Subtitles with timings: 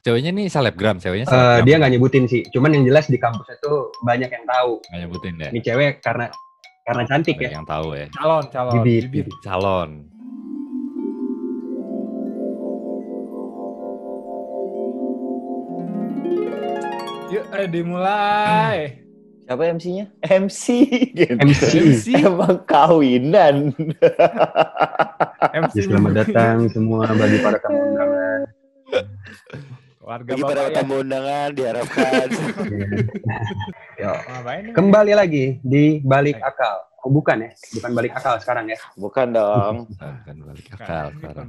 [0.00, 1.64] Ceweknya nih selebgram, ceweknya Eh, selebgram.
[1.68, 2.42] dia nggak nyebutin sih.
[2.48, 4.80] Cuman yang jelas di kampus itu banyak yang tahu.
[4.82, 5.48] Nggak nyebutin deh.
[5.52, 6.26] Ini cewek karena
[6.80, 7.56] karena cantik Banyak ya.
[7.60, 8.06] yang tahu ya.
[8.10, 8.72] Calon, calon.
[8.80, 9.04] Bibit.
[9.12, 9.36] Bibit.
[9.44, 9.90] Calon.
[17.30, 18.78] Yuk, eh, dimulai.
[19.46, 20.06] Siapa MC-nya?
[20.20, 20.64] MC.
[21.10, 21.34] gitu.
[21.42, 21.62] MC.
[21.80, 22.06] MC.
[22.16, 23.70] Emang kawinan.
[25.52, 25.74] MC.
[25.76, 28.40] Ya, selamat datang semua bagi para tamu undangan.
[30.10, 30.74] Warga Bagi para ya.
[30.74, 32.26] tamu undangan diharapkan.
[34.02, 34.12] Yo.
[34.74, 36.82] Kembali lagi di balik akal.
[37.06, 38.78] Oh bukan ya, bukan balik akal sekarang ya.
[38.98, 39.86] Bukan dong.
[39.86, 41.46] Bukan, balik akal sekarang.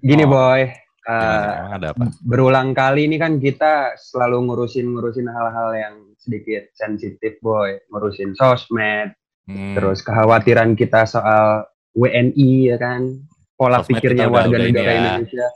[0.00, 0.64] Gini boy,
[1.12, 2.08] eh, ada apa?
[2.24, 9.12] berulang kali ini kan kita selalu ngurusin-ngurusin hal-hal yang sedikit sensitif boy, ngurusin sosmed,
[9.48, 11.64] Hmm, terus kekhawatiran kita soal
[11.96, 13.16] WNI ya kan,
[13.56, 15.00] pola Sosmed pikirnya warga negara ya.
[15.16, 15.48] Indonesia.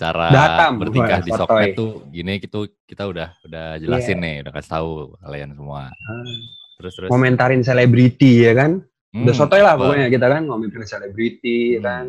[0.00, 4.24] Cara Batam, bertingkah di sosmed tuh gini gitu kita udah udah jelasin Iya.
[4.24, 5.92] nih, udah kasih tahu kalian semua.
[5.92, 6.36] Ah,
[6.80, 7.08] Terus terus.
[7.12, 8.80] Komentarin selebriti ya kan,
[9.12, 11.84] udah Hmm, sotoy lah pokoknya kita kan ngomongin selebriti ya Hmm.
[11.84, 12.04] kan,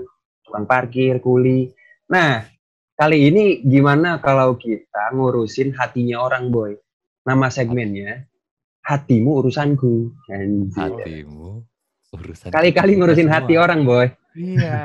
[0.47, 1.67] tukang parkir, kuli.
[2.07, 2.47] Nah
[2.95, 6.71] kali ini gimana kalau kita ngurusin hatinya orang boy?
[7.27, 8.23] Nama segmennya
[8.81, 10.09] hatimu urusanku.
[10.31, 10.79] Anjir.
[10.95, 11.67] Hatimu
[12.11, 13.39] urusan Kali-kali ngurusin semua.
[13.39, 14.07] hati orang boy.
[14.31, 14.79] Iya.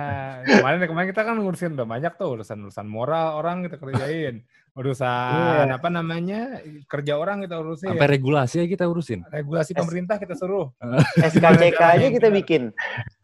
[0.46, 4.46] Kemarin kemarin kita kan ngurusin udah banyak tuh urusan-urusan moral orang kita kerjain.
[4.76, 6.60] Urusan apa namanya?
[6.86, 7.90] Kerja orang kita urusin.
[7.90, 9.26] Sampai regulasi kita urusin.
[9.26, 10.70] Regulasi pemerintah kita suruh.
[11.32, 12.70] SKCK aja kita bikin.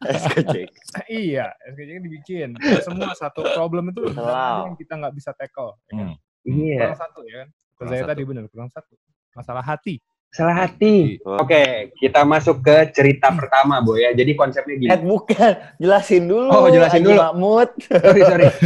[0.03, 0.67] SKCK.
[1.23, 2.49] iya, SKJ dibikin.
[2.83, 4.73] Semua satu problem itu Wow.
[4.73, 5.79] yang kita nggak bisa tackle.
[5.91, 6.07] Ya kan?
[6.11, 6.17] Hmm.
[6.43, 6.79] Iya.
[6.91, 7.49] Kurang satu ya kan.
[7.79, 8.95] Kurang saya tadi benar kurang satu.
[9.33, 10.03] Masalah hati.
[10.33, 11.21] Salah hati.
[11.21, 11.63] Oke,
[11.95, 14.11] kita masuk ke cerita pertama, Boy ya.
[14.13, 14.89] Jadi konsepnya gini.
[14.89, 16.49] Eh bukan, jelasin dulu.
[16.49, 17.21] Oh, jelasin dulu.
[17.21, 17.69] Mahmud.
[17.85, 18.47] Sorry, sorry.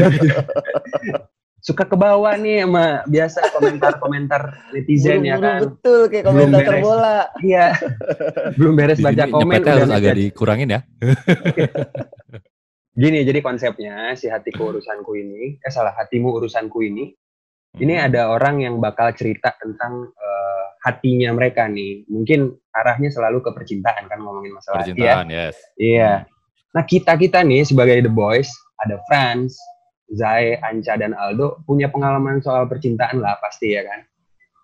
[1.58, 5.60] Suka ke bawah nih sama biasa komentar-komentar netizen ya Buru-buru kan.
[5.66, 6.78] betul kayak beres.
[6.80, 7.18] bola.
[7.42, 7.66] Iya.
[8.54, 10.80] Belum beres baca komen udah harus agak dikurangin ya.
[12.94, 17.12] Gini, jadi konsepnya si hatiku urusanku ini, eh salah, hatimu urusanku ini.
[17.76, 18.06] Ini Hmm.
[18.08, 22.06] ada orang yang bakal cerita tentang eh, hatinya mereka nih.
[22.06, 24.94] Mungkin arahnya selalu ke percintaan kan ngomongin masalah hati ya.
[24.94, 25.54] percintaan, yes.
[25.74, 26.12] Iya.
[26.70, 28.46] Nah kita kita nih sebagai The Boys
[28.78, 29.58] ada Franz,
[30.14, 34.06] Zai, Anca dan Aldo punya pengalaman soal percintaan lah pasti ya kan.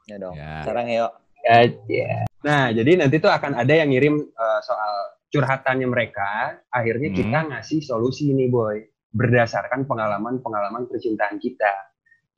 [0.06, 0.38] Ya dong.
[0.38, 0.62] Ya.
[0.62, 1.12] Sekarang yuk.
[1.42, 1.56] Ya,
[1.90, 2.14] ya.
[2.46, 4.94] Nah jadi nanti tuh akan ada yang ngirim eh, soal
[5.34, 6.62] curhatannya mereka.
[6.70, 7.18] Akhirnya Hmm.
[7.18, 8.78] kita ngasih solusi nih boy
[9.10, 11.72] berdasarkan pengalaman-pengalaman percintaan kita.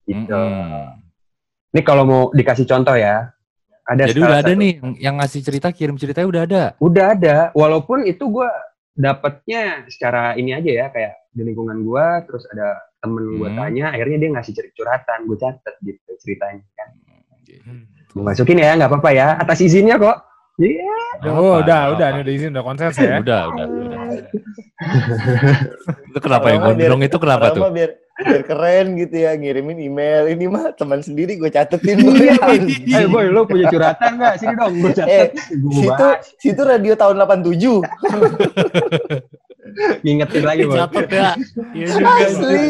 [0.08, 0.32] Gitu.
[0.32, 1.00] Mm-mm.
[1.74, 3.30] Ini kalau mau dikasih contoh ya.
[3.84, 6.62] Ada Jadi udah ada satu- nih yang, yang ngasih cerita kirim ceritanya udah ada.
[6.78, 8.48] Udah ada, walaupun itu gue
[8.90, 13.58] dapetnya secara ini aja ya, kayak di lingkungan gue, terus ada temen gue Hmm.
[13.58, 16.88] tanya, akhirnya dia ngasih cerita curhatan, gue catet gitu ceritanya kan.
[17.62, 17.84] Hmm.
[18.08, 20.16] Gue masukin ya, nggak apa-apa ya, atas izinnya kok.
[20.54, 20.96] Iya.
[21.26, 21.92] Oh, Apa, udah, apa.
[21.92, 23.18] udah, ini udah izin, udah konsen ya.
[23.18, 24.00] Udah, udah, udah.
[26.08, 27.62] itu kenapa yang gondrong itu kenapa tuh?
[27.68, 32.58] biar biar keren gitu ya ngirimin email ini mah teman sendiri gue catetin Iya, boy.
[32.86, 34.34] Eh boy, lo punya curhatan nggak?
[34.38, 35.30] Sini dong, gue catet.
[35.34, 37.58] gue situ bahas, situ radio tahun 87
[40.00, 40.76] ngingetin lagi boy.
[40.76, 41.30] Catat ya.
[41.72, 42.10] Iya juga.
[42.20, 42.64] asli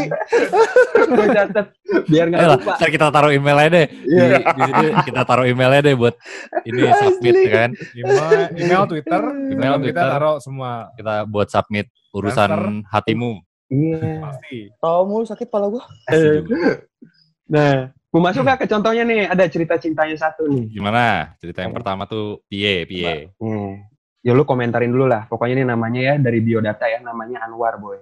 [1.04, 1.66] gue catet,
[2.06, 2.72] biar nggak lah, lupa.
[2.74, 3.86] ntar kita taruh emailnya deh.
[3.90, 4.38] Di, Iya.
[4.40, 6.14] di sini kita taruh emailnya deh buat
[6.64, 7.50] ini submit Asli.
[7.50, 7.70] kan.
[7.92, 10.06] Email, email Twitter, Email, email kita Twitter.
[10.08, 12.50] taruh semua Kita buat submit urusan
[12.88, 13.44] hatimu.
[13.74, 14.22] Iya.
[14.22, 14.58] pasti.
[14.78, 16.86] tau mulu sakit pala gue Pasti juga.
[17.44, 19.26] Nah, mau masuk nggak ke contohnya nih?
[19.28, 20.70] Ada cerita cintanya satu nih.
[20.70, 21.34] Gimana?
[21.42, 23.34] Cerita yang pertama tuh pie, pie.
[23.36, 23.84] Hmm.
[24.24, 25.28] Ya lu komentarin dulu lah.
[25.28, 28.00] Pokoknya ini namanya ya dari biodata ya, namanya Anwar boy.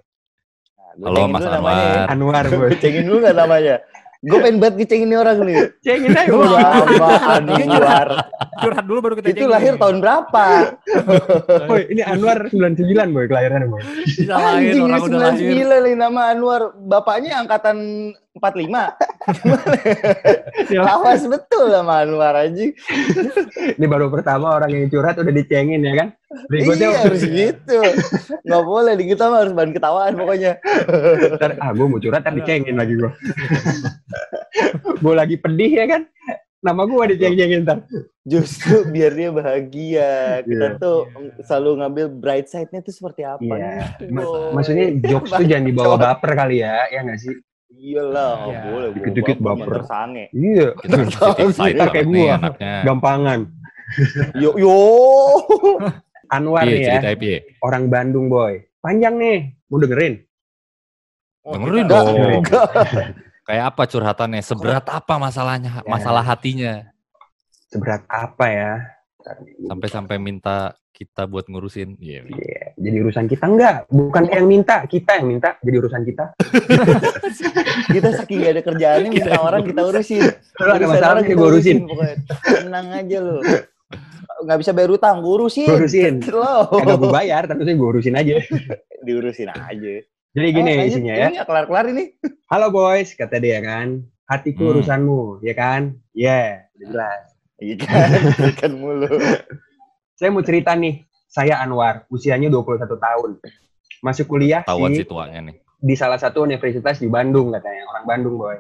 [1.03, 2.07] Halo, Mas Anwar.
[2.07, 2.71] Anwar boy.
[2.83, 3.83] cengin dulu gak namanya
[4.23, 5.57] gue pengen banget ngecengin ini orang nih.
[5.83, 8.09] Cengin aja apa Anwar
[8.63, 9.51] Curhat dulu baru kita itu cengin.
[9.51, 10.47] lahir tahun berapa?
[11.67, 13.83] Boy, ini Anwar 99 boy kelahirannya boy.
[14.31, 15.67] Anjing orang udah lahir.
[15.67, 16.71] 99 nih nama Anwar.
[16.87, 17.77] Bapaknya angkatan
[18.39, 19.03] 45
[20.73, 22.79] Ya, awas betul sama Anwar anjing.
[23.75, 26.15] Ini baru pertama orang yang curhat udah dicengin ya kan.
[26.47, 27.79] Berikutnya iya harus gitu
[28.43, 30.53] nggak boleh di kita mah harus bahan ketawaan pokoknya
[31.33, 33.11] Ntar, ah gue mau curhat ntar dicengin lagi gue.
[35.03, 36.03] gue lagi pedih ya kan.
[36.63, 37.79] Nama gue diceng-cengin ntar.
[38.23, 40.13] justru biar dia bahagia
[40.43, 40.79] kita Iya.
[40.79, 41.11] tuh
[41.43, 43.99] selalu ngambil bright side-nya tuh seperti apa Iya.
[43.99, 47.35] gitu, Ma- maksudnya jokes tuh jangan dibawa baper kali ya, ya nggak sih?
[47.75, 48.63] iyalah nggak Iya.
[48.65, 49.79] boleh Dikit-dikit baper,
[50.31, 50.69] Iya.
[51.59, 52.75] Kita kayak anaknya.
[52.87, 53.41] Gampangan.
[54.39, 54.79] yo yo
[56.33, 57.39] Anwar Pie, nih ya, pie.
[57.61, 58.57] orang Bandung boy.
[58.81, 60.15] Panjang nih, mau dengerin?
[61.45, 62.07] Oh, Dengerin dong.
[62.41, 62.67] enggak
[63.47, 64.41] Kayak apa curhatannya?
[64.41, 65.83] Seberat apa masalahnya?
[65.83, 65.91] Ya.
[65.91, 66.87] Masalah hatinya?
[67.69, 68.73] Seberat apa ya?
[69.67, 71.99] Sampai-sampai minta kita buat ngurusin.
[71.99, 72.23] Iya.
[72.31, 76.25] Iya, jadi urusan kita enggak, bukan yang minta, kita yang minta jadi urusan kita.
[77.93, 80.23] Kita saking gak ada kerjaannya Kita minta orang kita urusin.
[80.55, 81.77] Kalau ada masalah orang kita urusin.
[81.89, 82.17] pokoknya.
[82.61, 83.37] Tenang aja lu.
[84.43, 85.67] Gak bisa bayar utang, gue urusin.
[85.67, 86.15] Gue urusin.
[86.29, 86.67] Lo.
[86.69, 88.35] Kagak gue bayar, tapi saya gue urusin aja.
[89.07, 89.93] Diurusin aja.
[90.33, 90.89] Jadi gini lanjut.
[90.89, 91.27] isinya ya.
[91.29, 92.05] Ini gak kelar-kelar ini.
[92.49, 94.03] Halo boys, kata dia kan.
[94.25, 94.73] Hatiku Hmm.
[94.73, 95.83] urusanmu, ya kan?
[96.11, 97.23] Iya, udah jelas.
[97.57, 98.09] Iya kan,
[98.61, 99.07] kan mulu.
[100.13, 103.31] Saya mau cerita nih, saya Anwar, usianya 21 tahun.
[104.01, 105.57] Masuk kuliah Tahuan di, si tuanya nih.
[105.77, 108.59] di salah satu universitas di Bandung katanya, orang Bandung boy.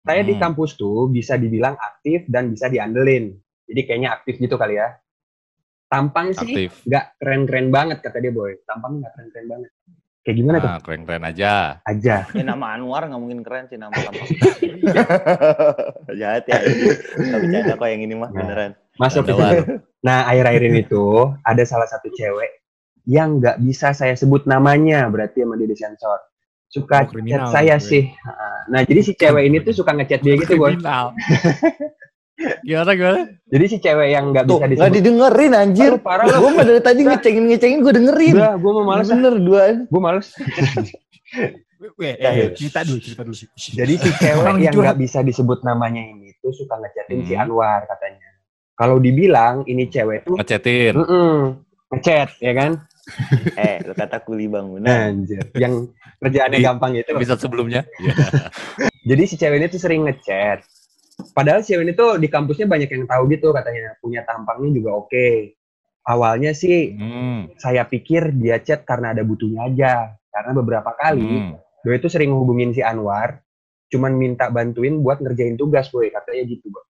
[0.00, 0.42] Saya di Hmm.
[0.46, 3.34] kampus tuh bisa dibilang aktif dan bisa diandelin.
[3.66, 4.94] Jadi kayaknya aktif gitu kali ya.
[5.86, 6.82] Tampang sih Aktif.
[6.82, 8.54] nggak keren-keren banget kata dia boy.
[8.64, 9.70] Tampang nggak keren-keren banget.
[10.22, 10.66] Kayak gimana tuh?
[10.66, 11.52] Nah, keren-keren aja.
[11.82, 12.16] Aja.
[12.26, 14.26] Ya nama Anwar nggak mungkin keren sih nama tampang.
[16.18, 16.58] Jahat ya.
[17.14, 18.42] Gak bercanda kok yang ini mah Nah.
[18.42, 18.72] beneran.
[18.96, 19.54] Masuk war.
[20.02, 22.50] Nah, akhir-akhir ini tuh ada salah satu cewek
[23.06, 26.18] yang nggak bisa saya sebut namanya, berarti sama dia disensor.
[26.66, 28.10] Suka Oh, chat saya sih.
[28.66, 30.74] Nah, jadi si cewek ini tuh suka ngechat dia gitu, boy.
[32.36, 33.20] Gimana gimana?
[33.48, 34.92] Jadi si cewek yang nggak Tuh, bisa disebut.
[34.92, 35.90] didengerin anjir.
[35.92, 36.28] Lu parah.
[36.28, 38.34] Gue mah dari tadi ngecengin ngecengin gue dengerin.
[38.36, 39.08] Udah, gue mau males.
[39.08, 39.74] Bener duaan.
[39.88, 40.28] Gue males.
[41.96, 42.46] Weh, eh, ya.
[42.52, 43.36] cerita dulu, cerita dulu.
[43.54, 47.42] Jadi si cewek yang nggak bisa disebut namanya ini tuh suka ngechatin si Hmm.
[47.42, 48.28] Anwar katanya.
[48.74, 50.92] Kalau dibilang ini cewek tuh Ngechatin.
[50.94, 51.40] mm
[51.86, 52.72] ngechat, ya kan?
[53.56, 55.14] Eh, lu kata kuli bangunan.
[55.14, 55.38] Anjir.
[55.54, 57.14] Yang kerjaannya gampang itu.
[57.14, 57.86] Episode sebelumnya.
[57.96, 58.14] Iya.
[59.14, 60.66] Jadi si cewek ini tuh sering ngechat.
[61.16, 63.96] Padahal si cewek ini tuh di kampusnya banyak yang tahu gitu katanya.
[63.98, 65.56] Punya tampangnya juga oke.
[66.06, 67.50] Awalnya sih Hmm.
[67.56, 69.94] saya pikir dia chat karena ada butuhnya aja.
[70.28, 71.52] Karena beberapa kali Hmm.
[71.82, 73.40] dia itu sering ngehubungin si Anwar.
[73.86, 76.10] Cuman minta bantuin buat ngerjain tugas, boy.
[76.10, 76.82] Katanya gitu, Boy.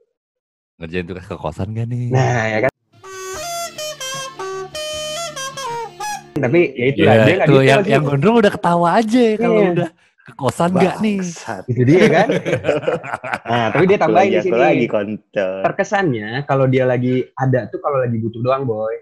[0.78, 2.06] Ngerjain tugas ke kosan gak nih?
[2.08, 2.70] Nah, ya kan?
[6.34, 9.70] Tapi ya itu Iya, lah, dia detail yang, yang gondrong udah ketawa aja kalau Iya.
[9.72, 9.88] udah
[10.32, 11.20] kosan gak nih?
[11.68, 12.28] Itu dia kan?
[13.50, 14.56] nah, tapi dia tambahin di sini.
[14.56, 15.60] lagi kontol.
[15.60, 18.96] terkesannya kalau dia lagi ada tuh kalau lagi butuh doang boy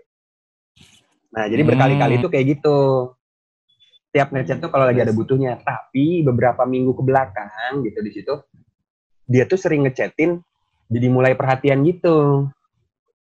[1.30, 1.70] nah jadi Hmm.
[1.72, 2.76] berkali-kali tuh kayak gitu
[4.10, 8.34] tiap ngechat tuh kalau lagi ada butuhnya tapi beberapa minggu ke belakang gitu di situ
[9.24, 10.42] dia tuh sering ngechatin
[10.86, 12.50] jadi mulai perhatian gitu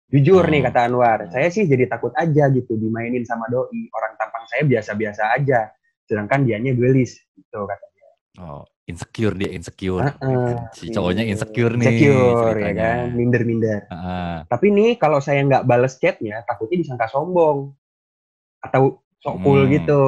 [0.07, 0.69] jujur nih Hmm.
[0.71, 5.35] kata Anwar saya sih jadi takut aja gitu dimainin sama doi orang tampang saya biasa-biasa
[5.35, 5.75] aja
[6.06, 7.85] sedangkan dianya gelis gitu kata
[8.37, 10.12] Oh, insecure dia insecure.
[10.20, 10.69] Heeh.
[10.76, 11.88] Si cowoknya insecure nih.
[11.88, 14.37] secure ya kan minder-minder Heeh.
[14.44, 17.73] Tapi nih kalau saya nggak bales chatnya, takutnya disangka sombong
[18.61, 19.73] atau sok cool Hmm.
[19.73, 20.05] gitu.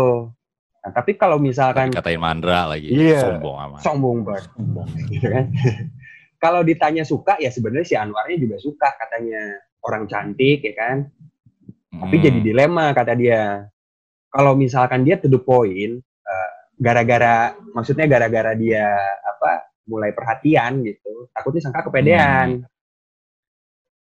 [0.79, 2.93] Nah, tapi kalau misalkan Dikatain mandra lagi.
[2.93, 3.17] Iya.
[3.33, 3.81] Sombong amat.
[3.81, 5.45] sombong banget, sombong gitu kan.
[6.37, 10.97] kalau ditanya suka, ya sebenarnya si Anwarnya juga suka katanya orang cantik ya kan.
[11.91, 12.25] Tapi Hmm.
[12.29, 13.73] jadi dilema kata dia.
[14.29, 18.93] Kalau misalkan dia to the point, eh, gara-gara maksudnya gara-gara dia
[19.25, 22.69] apa mulai perhatian gitu, takutnya sangka kepedean.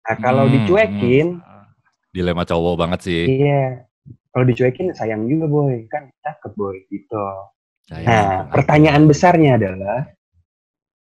[0.03, 1.27] Nah kalau Hmm, dicuekin,
[2.15, 3.23] dilema cowok banget sih.
[3.27, 3.83] Iya.
[4.33, 7.21] Kalau dicuekin sayang juga boy, kan cakep boy gitu.
[7.85, 8.07] Sayang.
[8.07, 10.09] Nah, pertanyaan besarnya adalah,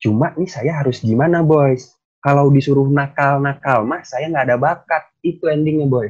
[0.00, 1.92] cuma nih saya harus gimana boys?
[2.20, 5.02] Kalau disuruh nakal-nakal mah saya nggak ada bakat.
[5.20, 6.08] Itu endingnya boy.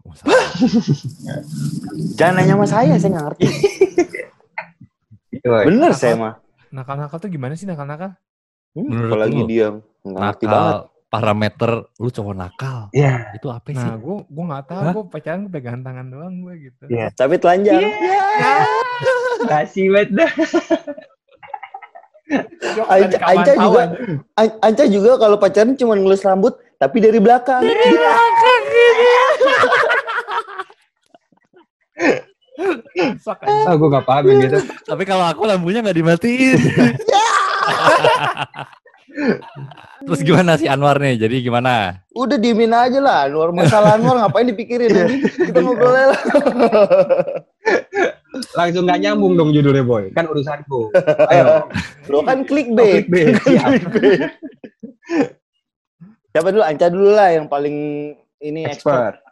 [2.14, 3.46] Jangan nanya sama saya, saya nggak ngerti.
[5.30, 5.46] Gitu.
[5.46, 5.96] Bener Nakal.
[5.96, 6.34] saya mah.
[6.70, 8.14] Nakal-nakal tuh gimana sih nakal-nakal?
[8.70, 9.46] Hmm, Menurut apalagi lu?
[9.46, 9.66] dia
[10.00, 10.58] nggak ngerti banget.
[10.68, 10.78] nakal
[11.08, 12.78] parameter lu cowok nakal.
[12.92, 13.76] Ya, Itu apa sih?
[13.76, 16.82] Nah, gue gue nggak tahu, gue pacaran gue pegangan tangan doang gue gitu.
[16.86, 17.10] Iya.
[17.10, 17.82] Tapi telanjang.
[19.42, 20.30] kasih banget dah.
[22.86, 23.90] Anca- dari juga-
[24.60, 27.58] Anca juga kalau pacaran cuma ngelus rambut, tapi dari belakang.
[27.58, 27.98] Rusak,
[28.38, 28.96] anjing.
[32.60, 34.58] Oh, gue gak paham yang gitu.
[34.84, 36.58] Tapi kalau aku lampunya nggak dimatiin.
[40.00, 41.18] Terus gimana sih Anwar nih?
[41.18, 42.00] Jadi gimana?
[42.14, 43.26] Udah diemin aja lah.
[43.28, 44.88] Luar masalah Anwar ngapain dipikirin?
[44.92, 45.22] anjing?
[45.50, 46.20] Kita ngobrol aja lah.
[48.56, 50.08] Langsung gak nyambung dong judulnya boy.
[50.14, 50.94] Kan urusanku.
[51.28, 51.66] Ayo.
[52.08, 53.04] Lo kan Oh, clickbait.
[53.08, 53.68] clickbait, siap.
[53.68, 54.20] Clickbait.
[56.30, 56.62] Siapa dulu?
[56.62, 57.76] Anca dulu lah yang paling
[58.40, 59.18] ini expert.
[59.18, 59.29] Expert.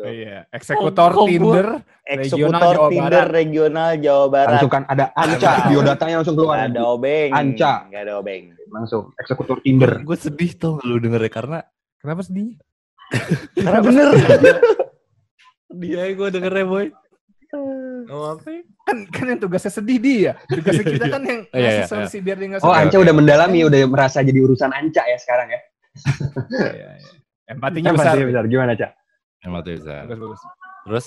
[0.00, 1.68] Iya, eksekutor gua- Tinder.
[2.04, 3.34] Eksekutor Regional Jawa Tinder Barat.
[3.34, 4.52] regional Jawa Barat.
[4.54, 5.50] Langsung kan ada Anca.
[5.66, 6.56] Biodatanya langsung keluar.
[6.56, 7.30] Gak ada obeng.
[7.30, 7.72] Anca.
[7.86, 8.42] Gak ada obeng.
[8.68, 9.02] Langsung.
[9.16, 9.92] Eksekutor Tinder.
[10.00, 11.58] Gue sedih tuh lu dengernya karena
[11.98, 12.54] Kenapa sedih?
[13.54, 14.06] Karena bener.
[15.70, 16.86] dia gue dengernya boy.
[18.84, 20.32] Kan kan yang tugasnya sedih dia.
[20.46, 21.88] Tugasnya kita kan yang Iya, iya, ngasih iya.
[21.90, 22.70] solusi biar dia nggak Oh.
[22.70, 25.60] Anca udah mendalami, udah merasa jadi urusan Anca ya sekarang ya.
[26.54, 27.10] Iya, iya.
[27.48, 28.14] Empatinya besar.
[28.14, 28.44] Empatinya besar.
[28.46, 28.90] Gimana, Cak?
[29.50, 30.04] Bisa.
[30.04, 30.40] Bagus, bagus.
[30.84, 31.06] Terus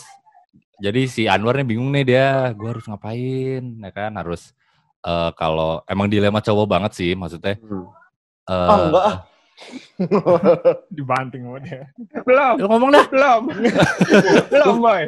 [0.77, 4.12] jadi si Anwar nih bingung nih dia, gue harus ngapain, ya kan?
[4.13, 4.51] Harus
[5.01, 7.57] eh, kalau emang dilema cowok banget sih, maksudnya.
[7.57, 7.86] Hmm.
[8.43, 9.15] eh, Ah, enggak.
[10.89, 11.86] Dibanting sama dia.
[12.24, 13.05] Belum, Lu ngomong dah.
[13.07, 13.41] belum.
[14.51, 15.03] belum, boy.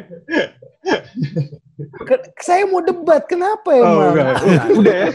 [2.38, 4.14] Saya mau debat, kenapa Oh, emang?
[4.14, 4.34] enggak.
[4.78, 5.08] Udah ya.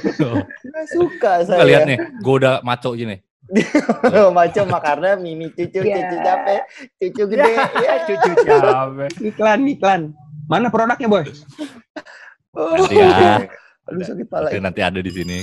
[0.61, 1.63] Nggak suka saya.
[1.63, 3.23] lihat nih, gue udah maco gini.
[4.37, 5.95] Macam karena mimi cucu, Iya.
[5.97, 6.61] cucu capek,
[6.95, 7.51] cucu gede.
[7.81, 9.11] Ya, cucu capek.
[9.23, 10.01] Iklan, iklan.
[10.45, 11.23] Mana produknya, boy?
[12.51, 13.45] Nanti ya,
[13.85, 14.47] Aduh sakit pala.
[14.49, 15.37] nanti, nanti ada di sini.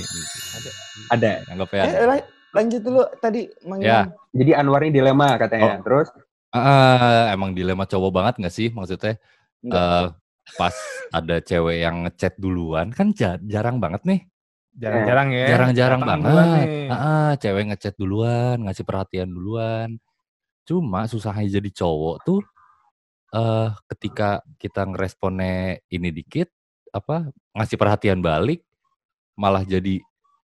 [1.09, 1.43] Ada.
[1.49, 2.05] Anggap Eh, ya.
[2.05, 4.07] lan- lanjut dulu tadi Mang Ya.
[4.31, 5.79] Jadi Anwar ini dilema katanya.
[5.81, 6.07] Terus
[6.47, 8.71] Ah, emang dilema cowok banget gak sih?
[8.71, 9.19] Maksudnya
[9.59, 9.83] Enggak.
[9.83, 10.07] eh,
[10.55, 10.75] pas
[11.11, 14.19] ada cewek yang ngechat duluan, kan ja- jarang banget nih.
[14.77, 15.45] Jarang-jarang ya.
[15.49, 16.67] Jarang-jarang banget.
[16.87, 19.97] Ah, ah, cewek ngechat duluan, ngasih perhatian duluan.
[20.69, 22.41] Cuma susahnya jadi cowok tuh
[23.27, 26.47] eh ketika kita ngeresponnya ini dikit
[26.95, 28.63] apa ngasih perhatian balik
[29.35, 29.99] malah jadi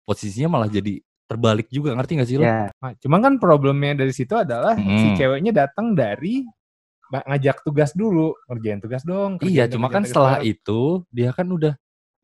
[0.07, 2.47] posisinya malah jadi terbalik juga ngerti gak sih lo?
[2.47, 2.71] Nah,
[3.03, 5.17] Cuma kan problemnya dari situ adalah si Hmm.
[5.19, 6.41] ceweknya datang dari
[7.09, 9.37] ngajak tugas dulu, ngerjain tugas dong.
[9.41, 11.77] Iya, cuma kan setelah itu dia kan udah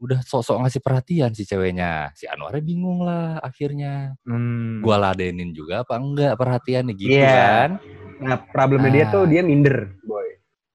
[0.04, 2.12] udah sok-sok ngasih perhatian si ceweknya.
[2.12, 4.12] Si Anwarnya bingung lah akhirnya.
[4.22, 4.78] Hmm.
[4.78, 7.32] Gua ladenin juga apa enggak perhatiannya gitu Iya.
[7.32, 7.70] kan.
[8.14, 9.10] nah problemnya dia Ah.
[9.10, 10.28] tuh dia minder, boy.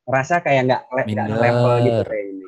[0.04, 1.40] Rasa kayak nggak le- nggak Minder.
[1.40, 2.46] level gitu kayak ini.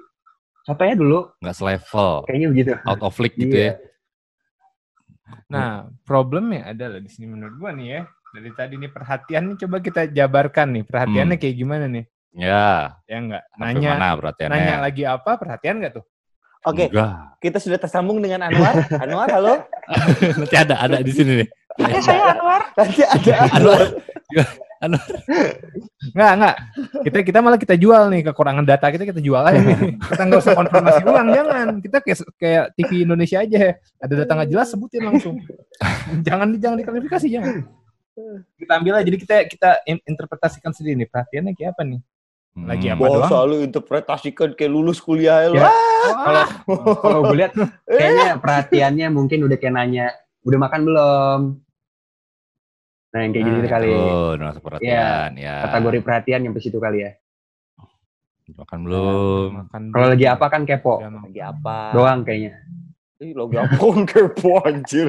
[0.61, 2.71] Contohnya dulu, Nggak selevel, kayaknya begitu.
[2.83, 3.65] out of league gitu Iya.
[3.65, 3.73] ya.
[5.47, 5.71] Nah,
[6.01, 8.01] problemnya adalah di sini menurut gua nih ya.
[8.31, 10.83] Dari tadi nih perhatian nih coba kita jabarkan nih.
[10.83, 12.05] Perhatiannya kayak gimana nih?
[12.31, 13.43] Ya, Ya enggak?
[13.57, 14.53] Nanya mana perhatiannya?
[14.53, 15.31] nanya lagi apa?
[15.35, 16.05] Perhatian enggak tuh?
[16.61, 17.41] Oke, Enggak.
[17.41, 18.85] kita sudah tersambung dengan Anwar.
[19.01, 19.53] Anwar, halo.
[20.45, 21.47] Nanti ada ada di sini nih.
[21.81, 22.61] Ya, saya Anwar.
[22.77, 23.81] Nanti ada Anwar.
[24.81, 26.55] Enggak, enggak.
[27.01, 29.97] Kita kita malah kita jual nih kekurangan data kita kita jual aja nih.
[29.97, 31.67] Kita nggak usah konfirmasi ulang jangan.
[31.81, 33.81] Kita kayak kayak TV Indonesia aja.
[33.97, 35.41] Ada data nggak jelas sebutin langsung.
[36.21, 37.65] jangan jangan diklarifikasi jangan.
[38.53, 41.99] Kita ambil aja jadi kita kita in- interpretasikan sendiri nih perhatiannya kayak apa nih.
[42.51, 42.95] Lagi Hmm.
[42.99, 43.03] apa?
[43.07, 43.29] Doang?
[43.29, 45.47] selalu interpretasikan kayak lulus kuliah.
[45.47, 45.71] Ya.
[46.01, 46.43] Kalau
[46.97, 47.53] Kalau gue lihat
[47.87, 50.11] kayaknya perhatiannya mungkin udah kayak nanya,
[50.43, 51.39] udah makan belum?
[53.11, 53.89] Nah, yang kayak Nah, gitu kali.
[53.91, 55.55] Oh, nasa perhatian ya.
[55.67, 57.11] Kategori perhatian yang ke situ kali ya.
[58.51, 59.47] Makan belum?
[59.63, 60.99] makan Kalau lagi apa kan kepo.
[60.99, 61.95] Lagi apa?
[61.95, 62.59] doang kayaknya.
[63.21, 65.07] Ih, lo gampang kepo anjir.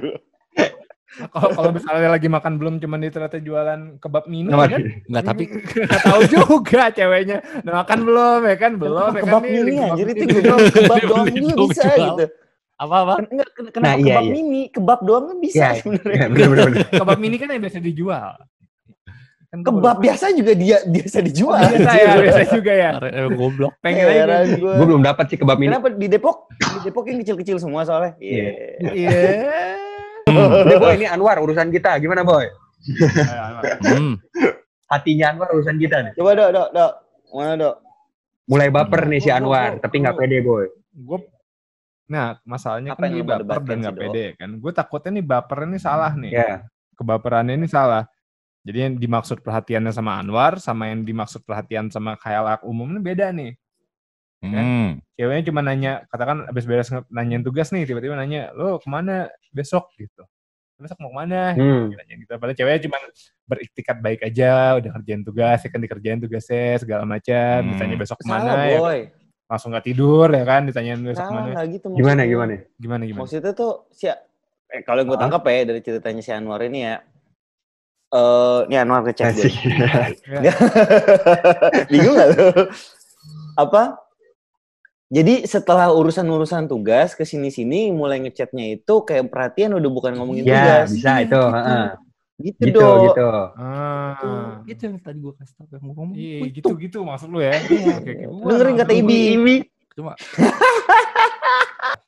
[1.13, 4.81] Kalau kalau misalnya lagi makan belum cuman di ternyata jualan kebab mini Nama- kan?
[4.81, 7.39] Enggak, tapi Nggak tahu juga ceweknya.
[7.63, 8.73] Nah, makan belum ya kan?
[8.75, 9.23] Belum ya kan?
[9.23, 10.41] kebab nih, mini kebab anjir itu mini.
[10.73, 12.07] kebab doang dong, bisa jual.
[12.09, 12.25] gitu.
[12.75, 13.13] apa-apa?
[13.15, 14.33] Ken- Enggak, ken- kenapa Nah, iya, kebab iya.
[14.33, 14.63] mini?
[14.67, 16.17] Kebab doang kan bisa Iya, sebenarnya.
[16.17, 16.87] Ya, bener, bener, bener.
[16.91, 18.33] Kebab mini kan yang biasa dijual.
[19.45, 21.61] Kan Kebab biasa juga dia biasa dijual.
[21.61, 22.91] Oh, biasa ya, biasa juga ya.
[22.97, 23.73] Eh, goblok.
[23.79, 24.75] Pengen aja gue.
[24.75, 25.69] Gue belum dapat sih kebab ini.
[25.69, 26.49] Kenapa di Depok?
[26.57, 28.17] Di Depok yang kecil-kecil semua soalnya.
[28.17, 28.49] Iya.
[28.81, 29.21] Iya.
[30.33, 30.45] Iya.
[30.65, 32.01] Ini boy, ini Anwar urusan kita.
[32.01, 32.47] Gimana boy?
[33.85, 34.19] Hmm.
[34.91, 36.13] Hatinya Anwar urusan kita nih.
[36.19, 36.93] Coba dok, dok, dok.
[37.33, 37.75] Mana dok?
[38.51, 40.67] Mulai baper nih si Anwar, tapi nggak pede boy.
[40.93, 41.19] Gue
[42.13, 44.51] Nah, masalahnya Apa kan dia baper dan nggak pede kan.
[44.61, 46.33] Gue takutnya nih bapernya nih salah nih.
[46.35, 46.53] Ya,
[46.93, 48.05] Kebaperannya ini salah.
[48.63, 53.33] Jadi yang dimaksud perhatiannya sama Anwar sama yang dimaksud perhatian sama khayal umum ini beda
[53.33, 53.57] nih.
[54.43, 54.99] Hmm.
[55.15, 59.95] Ceweknya cuma nanya, katakan abis beres nanyain tugas nih, tiba-tiba nanya, lo ke mana besok
[59.95, 60.27] gitu.
[60.83, 61.55] Besok mau ke mana?
[61.55, 61.95] hmm.
[61.95, 62.33] Nanya gitu.
[62.43, 62.99] Padahal ceweknya cuma
[63.47, 67.55] beriktikat baik aja, udah kerjain tugas, ya kan dikerjain tugasnya segala macam.
[67.63, 67.71] Hmm.
[67.79, 69.01] Ditanya besok Salah ke mana, ya boy.
[69.47, 71.61] langsung nggak tidur ya kan, ditanyain besok Salah ke mana.
[71.71, 71.87] gitu.
[71.95, 72.27] Gimana maksudnya.
[72.27, 72.55] gimana?
[72.83, 73.21] Gimana gimana?
[73.23, 76.97] Maksudnya tuh si eh, kalau yang gue tangkap ya dari ceritanya si Anwar ini ya.
[78.11, 79.47] Eh, ini Anwar ngechat gue.
[79.47, 79.55] Asik.
[81.95, 82.49] Bingung gak lu?
[83.55, 84.01] Apa?
[85.13, 90.57] Jadi setelah urusan-urusan tugas ke sini-sini mulai ngechatnya itu kayak perhatian udah bukan ngomongin Ya,
[90.57, 90.89] tugas.
[90.91, 91.37] bisa itu.
[91.39, 91.87] heeh.
[92.43, 93.01] Gitu, Gitu, dong.
[93.07, 93.29] gitu.
[93.55, 94.65] Ah.
[94.65, 96.17] Itu yang tadi gua kasih tau yang gua ngomong.
[96.17, 97.53] Iya, gitu-gitu maksud lu ya.
[97.61, 97.95] Iya.
[97.95, 98.25] Oke, oke.
[98.27, 99.55] Gua Dengerin kata gua- Ibi.
[99.93, 100.13] Cuma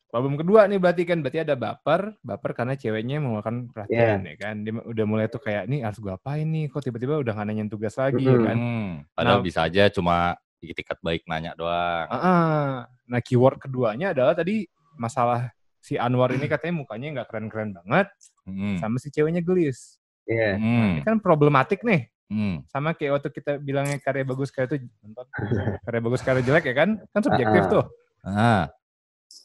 [0.08, 4.54] Problem kedua nih berarti kan berarti ada baper, baper karena ceweknya mengeluarkan perhatian ya kan.
[4.62, 7.66] Dia udah mulai tuh kayak nih harus gua apain nih kok tiba-tiba udah nggak nanyain
[7.66, 8.46] tugas lagi ya Mm-mm.
[8.46, 8.56] kan.
[8.56, 9.44] hmm, padahal Nah.
[9.44, 12.08] bisa aja cuma itikat baik nanya doang.
[12.08, 12.72] Ah, ah.
[13.04, 18.08] Nah, keyword keduanya adalah tadi masalah si Anwar ini katanya mukanya nggak keren-keren banget
[18.44, 18.76] Hmm.
[18.76, 19.96] sama si ceweknya gelis.
[20.24, 20.56] Iya.
[20.56, 20.96] Hmm.
[20.96, 22.08] Ini kan problematik nih.
[22.28, 22.64] Hmm.
[22.68, 25.24] Sama kayak waktu kita bilangnya karya bagus karya itu nonton.
[25.84, 26.90] Karya bagus karya jelek ya kan?
[27.12, 27.72] Kan subjektif Ah, ah.
[27.72, 27.84] tuh.
[28.24, 28.64] Ah,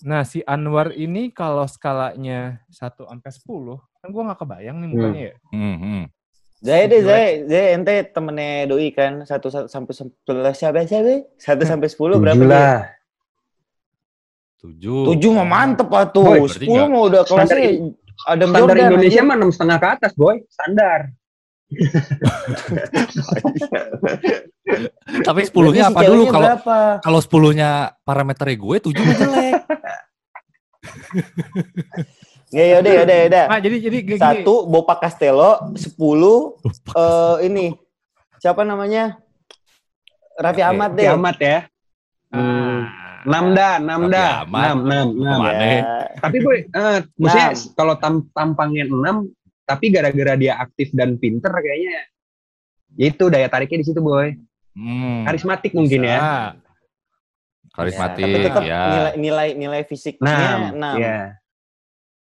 [0.05, 5.21] Nah, si Anwar ini kalau skalanya 1 sampai 10, kan gua nggak kebayang nih mukanya
[5.33, 5.35] ya.
[5.49, 6.03] hmm, hmm.
[6.59, 11.23] Zai deh, Zai, Zai ente temennya doi kan satu satu sampai sebelas siapa siapa?
[11.39, 12.83] Satu sampai sepuluh berapa lah.
[14.59, 15.15] Tujuh.
[15.15, 16.51] Tujuh mah mantep lah tuh.
[16.51, 17.95] Sepuluh mah udah kelasnya
[18.27, 18.91] Adam Standar Jordan.
[18.91, 20.43] Indonesia mah enam setengah ke atas, boy.
[20.51, 21.15] Standar.
[25.27, 26.59] Tapi sepuluhnya apa dulu kalau
[26.99, 29.55] kalau sepuluhnya parameternya gue tujuh jelek.
[32.49, 33.45] Ya yaudah yaudah yaudah.
[33.45, 34.17] Nah, jadi jadi gini.
[34.17, 36.57] Satu Bopa Castello, sepuluh
[36.91, 37.77] eh ini
[38.37, 39.21] siapa namanya?
[40.33, 40.67] Raffi Oke.
[40.67, 41.05] Ahmad deh.
[41.05, 41.57] Kiamat ya.
[42.29, 42.89] Hmm.
[42.89, 44.31] Ah, Enam dah, enam Raffi dah.
[44.41, 44.63] Ahmad.
[44.63, 45.39] Enam, enam, enam.
[45.45, 45.79] Ya.
[46.17, 47.75] Tapi boy, eh, maksudnya Enam.
[47.75, 49.17] kalau tam- tampangnya enam,
[49.63, 52.07] tapi gara-gara dia aktif dan pinter kayaknya,
[52.95, 54.33] ya itu daya tariknya di situ boy.
[54.73, 56.17] Hmm, Karismatik mungkin ya.
[56.17, 56.33] bisa.
[57.69, 58.81] karismatik Tapi tetap ya.
[58.89, 60.59] nilai nilai nilai fisiknya Enam.
[60.73, 60.95] enam.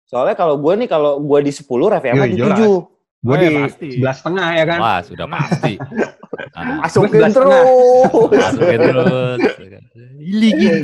[0.06, 2.60] Soalnya kalau gue nih kalau gue di 10 Raffi Ahmad di jelas.
[2.62, 2.94] 7.
[3.26, 3.88] Gue Oh, di ya, pasti.
[3.98, 4.80] sebelas setengah ya kan.
[4.80, 5.74] Wah, sudah pasti.
[6.56, 7.68] Ah, Masukin terus.
[8.32, 9.40] masukin terus.
[10.20, 10.76] Ligin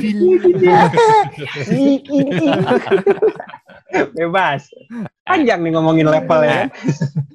[4.16, 4.62] Bebas.
[5.24, 6.68] Panjang nih ngomongin level ya.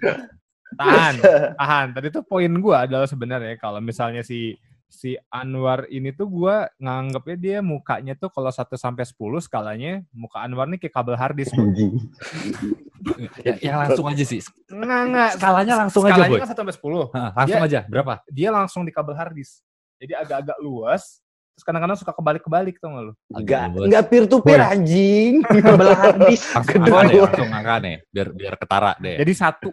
[0.82, 1.14] Tahan,
[1.58, 1.88] tahan.
[1.98, 4.54] Tadi tuh poin gua adalah sebenarnya kalau misalnya si
[4.88, 10.40] si Anwar ini tuh gua nganggepnya dia mukanya tuh kalau 1 sampai 10 skalanya muka
[10.40, 11.54] Anwar nih kayak kabel harddisk.
[13.46, 14.42] ya, yang langsung aja sih.
[14.72, 15.32] Enggak, enggak.
[15.38, 16.40] Skalanya langsung aja, Skalanya Boy.
[16.40, 17.14] kan 1 sampai 10.
[17.14, 17.80] Hah, langsung aja.
[17.86, 18.14] Berapa?
[18.32, 19.62] Dia langsung di kabel harddisk.
[20.00, 21.20] Jadi agak-agak luas.
[21.58, 23.14] Terus kadang-kadang suka kebalik-kebalik tau gak lu?
[23.34, 24.72] Enggak, Agak enggak peer to peer Boy.
[24.72, 25.34] anjing.
[25.42, 26.46] Kabel harddisk.
[26.54, 27.96] Langsung angka deh, langsung angka nih.
[28.14, 29.16] Biar biar ketara deh.
[29.20, 29.70] Jadi satu.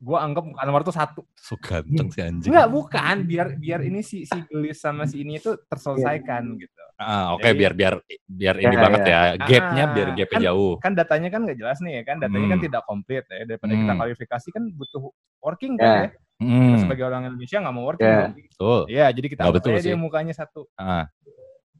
[0.00, 1.20] Gua anggap muka Anwar tuh satu.
[1.36, 2.48] So ganteng si anjing.
[2.48, 3.16] Enggak, bukan.
[3.22, 6.72] Biar biar ini si si gelis sama si ini itu terselesaikan gitu.
[6.96, 7.94] Ah, oke Jadi- biar biar
[8.26, 9.20] biar ini Ya, banget ya.
[9.36, 10.72] Gapnya Ah, biar gapnya kan- jauh.
[10.80, 12.66] kan datanya kan nggak jelas nih ya kan datanya kan Hmm.
[12.68, 14.00] tidak komplit ya daripada kita Hmm.
[14.00, 15.02] kualifikasi kan butuh
[15.38, 15.80] working Ya.
[15.80, 16.08] kan ya
[16.40, 18.16] Kita Hmm, sebagai orang Indonesia nggak mau working Ya.
[18.18, 18.32] dong.
[18.32, 18.80] betul.
[18.88, 20.00] Iya, jadi kita betul aja dia sih.
[20.00, 20.64] mukanya satu.
[20.72, 21.04] Ah,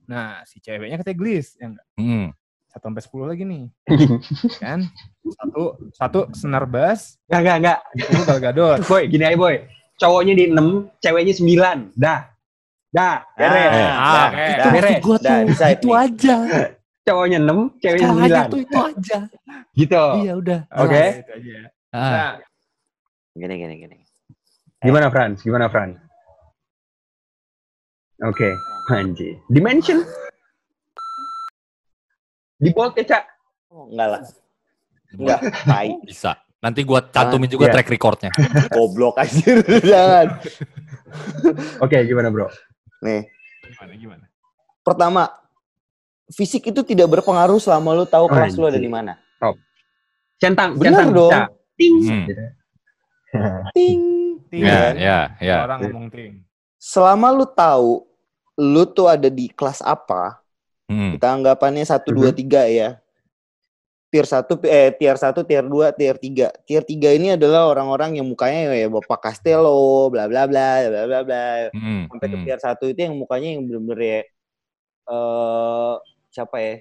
[0.05, 1.87] Nah, si ceweknya katanya glis, ya enggak?
[1.95, 2.27] hmm.
[2.71, 3.67] Satu sampai sepuluh lagi nih,
[4.63, 4.87] kan?
[5.27, 7.79] Satu, satu senar bass, Enggak, enggak, enggak.
[7.99, 8.79] sepuluh gal gadot.
[8.91, 9.55] Boy, gini aja boy.
[9.99, 10.57] Cowoknya di 6,
[10.97, 11.99] ceweknya 9.
[11.99, 12.21] Dah.
[12.89, 13.71] Dah, beres.
[13.91, 14.47] Ah, dah, oke.
[14.47, 14.71] Itu dah.
[14.73, 15.99] maksud gua Dah, tuh, decide itu nih.
[15.99, 16.37] aja.
[17.01, 18.49] Cowoknya 6, ceweknya 9.
[18.49, 19.19] tuh itu aja.
[19.75, 20.05] Gitu.
[20.23, 20.61] Iya udah.
[20.73, 20.95] Oke.
[20.95, 21.55] Nah, itu aja.
[21.91, 22.33] Ah, Nah,
[23.33, 23.97] Gini gini gini.
[24.81, 25.39] Gimana Frans?
[25.41, 25.99] Gimana Frans?
[28.21, 28.49] Oke,
[28.91, 29.37] anjir.
[29.49, 30.05] Dimension.
[32.61, 33.25] Di bold ya, Cak.
[33.69, 34.23] Oh, enggak lah.
[35.11, 35.97] Enggak, tai.
[36.03, 36.37] bisa.
[36.61, 37.73] Nanti gua cantumin Ah, juga iya.
[37.73, 38.31] track recordnya.
[38.69, 39.65] Goblok anjir.
[39.91, 40.27] Jangan.
[41.81, 42.53] Oke, gimana, Bro?
[43.01, 43.25] Nih,
[43.65, 44.25] gimana gimana?
[44.81, 45.23] pertama,
[46.29, 48.85] fisik itu tidak berpengaruh selama lu tahu kelas lu ada Anjir.
[48.85, 49.13] di mana.
[50.37, 51.33] Centang, Bener centang, dong.
[51.75, 51.97] Ting.
[52.03, 52.25] Hmm.
[52.25, 52.45] Gitu.
[53.73, 54.01] Ting.
[54.49, 55.57] Ting, Ya, ya, ya.
[55.63, 56.43] Orang ngomong ting.
[56.77, 58.05] Selama lu tahu
[58.57, 60.40] lu tuh ada di kelas apa,
[60.91, 61.15] Hmm.
[61.15, 62.99] kita anggapannya 1 2 3 ya.
[64.11, 66.51] Tier 1 eh tier 1, tier 2, tier 3.
[66.67, 71.21] Tier 3 ini adalah orang-orang yang mukanya ya Bapak Castello, bla bla bla bla bla
[71.23, 71.71] bla.
[71.71, 72.11] Hmm.
[72.11, 72.45] Sampai ke hmm.
[72.45, 74.21] tier 1 itu yang mukanya yang bener-bener ya
[75.11, 75.95] eh
[76.35, 76.75] siapa ya?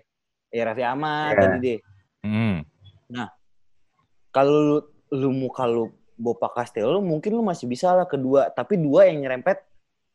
[0.49, 1.41] Ya Raffi Ahmad Ya.
[1.45, 1.79] tadi deh.
[2.25, 2.65] Hmm.
[4.33, 4.77] Kalau lu,
[5.13, 9.61] lu muka lu Bapak Castello mungkin lu masih bisa lah kedua, tapi dua yang nyerempet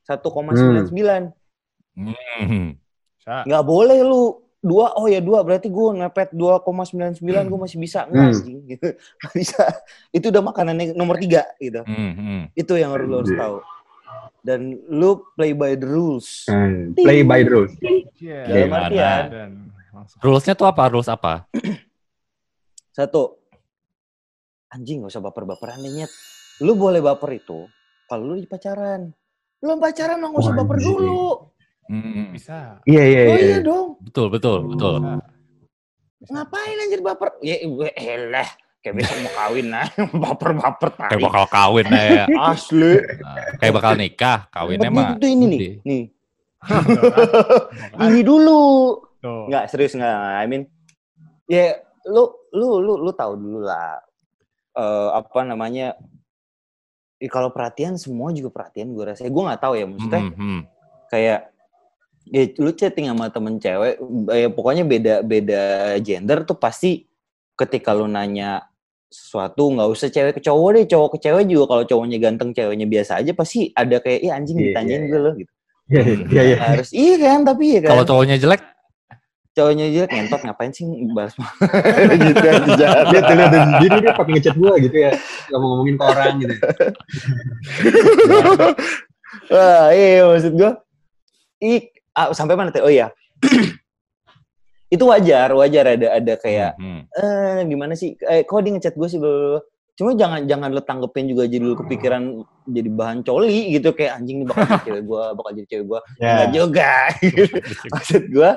[0.06, 1.30] 1,99.
[1.94, 2.74] Hmm.
[2.74, 2.83] Bisa.
[3.24, 4.22] Nggak boleh lu
[4.58, 8.32] dua oh ya dua berarti gue ngepet 2,99 gue masih bisa nggak Hmm.
[8.34, 8.88] anjing gitu
[9.36, 9.64] bisa
[10.10, 12.12] itu udah makanannya nomor tiga gitu Hmm.
[12.14, 12.42] Hmm.
[12.52, 13.56] itu yang harus lu harus tahu
[14.40, 17.72] dan lu play by the rules Hmm, Play by the rules.
[18.14, 18.44] Iya.
[18.44, 19.24] dalam artian.
[20.20, 20.84] Rulesnya tuh apa?
[20.86, 21.48] Rules apa?
[22.90, 23.40] satu
[24.68, 26.12] anjing gak usah baper-baperan deh nyet
[26.60, 27.66] lu boleh baper itu
[28.04, 29.10] kalau lu di pacaran
[29.58, 30.88] belum pacaran mah nggak usah baper Anjing.
[30.92, 31.24] dulu
[31.84, 32.32] Hmm.
[32.32, 32.80] Bisa.
[32.84, 33.44] Iya, iya, oh iya.
[33.46, 34.94] iya dong Betul, betul, betul.
[34.98, 35.20] Bisa.
[36.16, 36.30] Bisa.
[36.32, 38.48] ngapain anjir baper ya gue elah
[38.80, 39.84] kayak besok mau kawin nah
[40.24, 42.24] baper-baper Kayak tai bakal kawin ya.
[42.48, 45.08] asli Nah, kayak bakal nikah, kawinnya mah.
[45.14, 46.04] itu ini nih nih
[48.08, 48.96] ini dulu.
[49.20, 50.16] Enggak, serius enggak.
[50.16, 50.64] I mean,
[51.44, 54.00] ya lu lu lu lu tahu dulu lah
[54.74, 55.94] eh apa namanya
[57.16, 60.60] ya, kalau perhatian semua juga perhatian gue rasa gue nggak tahu ya maksudnya Hmm, hmm.
[61.08, 61.53] kayak
[62.30, 64.00] ya lu chatting sama temen cewek
[64.32, 65.62] ya pokoknya beda beda
[66.00, 67.04] gender tuh pasti
[67.54, 68.64] ketika lu nanya
[69.12, 72.86] sesuatu nggak usah cewek ke cowok deh cowok ke cewek juga kalau cowoknya ganteng ceweknya
[72.88, 75.52] biasa aja pasti ada kayak iya anjing Iya, ditanyain iya, gue loh gitu
[75.84, 76.00] Iya,
[76.32, 76.56] iya, iya.
[76.58, 78.62] harus iya kan tapi ya kan Kalau cowoknya jelek,
[79.52, 81.36] cowoknya jelek ngentot ngapain sih bahas
[82.24, 82.88] gitu aja.
[83.12, 85.12] Dia tuh sendiri dia pakai ngechat gua gitu ya.
[85.52, 86.54] Ngomong-ngomongin ke orang gitu.
[89.54, 90.72] Wah, iya maksud gue.
[91.60, 92.80] I, ah, sampai mana teh?
[92.80, 93.10] Oh iya.
[94.94, 97.02] itu wajar, wajar ada ada kayak Hmm.
[97.10, 98.14] eh gimana sih?
[98.20, 99.60] Eh kok dia ngechat gue sih blablabla.
[99.94, 104.42] Cuma jangan jangan lo tanggepin juga jadi lo kepikiran jadi bahan coli gitu kayak anjing
[104.42, 106.00] nih bakal jadi cewek gue, bakal jadi cewek gue.
[106.18, 106.26] Ya.
[106.26, 106.90] Enggak juga.
[107.94, 108.50] Maksud gue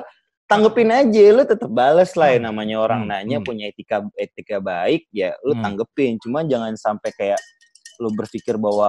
[0.48, 3.46] tanggepin aja lo tetap bales lah ya namanya orang Hmm, nanya hmm.
[3.46, 5.60] punya etika etika baik ya lo Hmm.
[5.62, 7.40] tanggepin cuma jangan sampai kayak
[8.00, 8.88] lo berpikir bahwa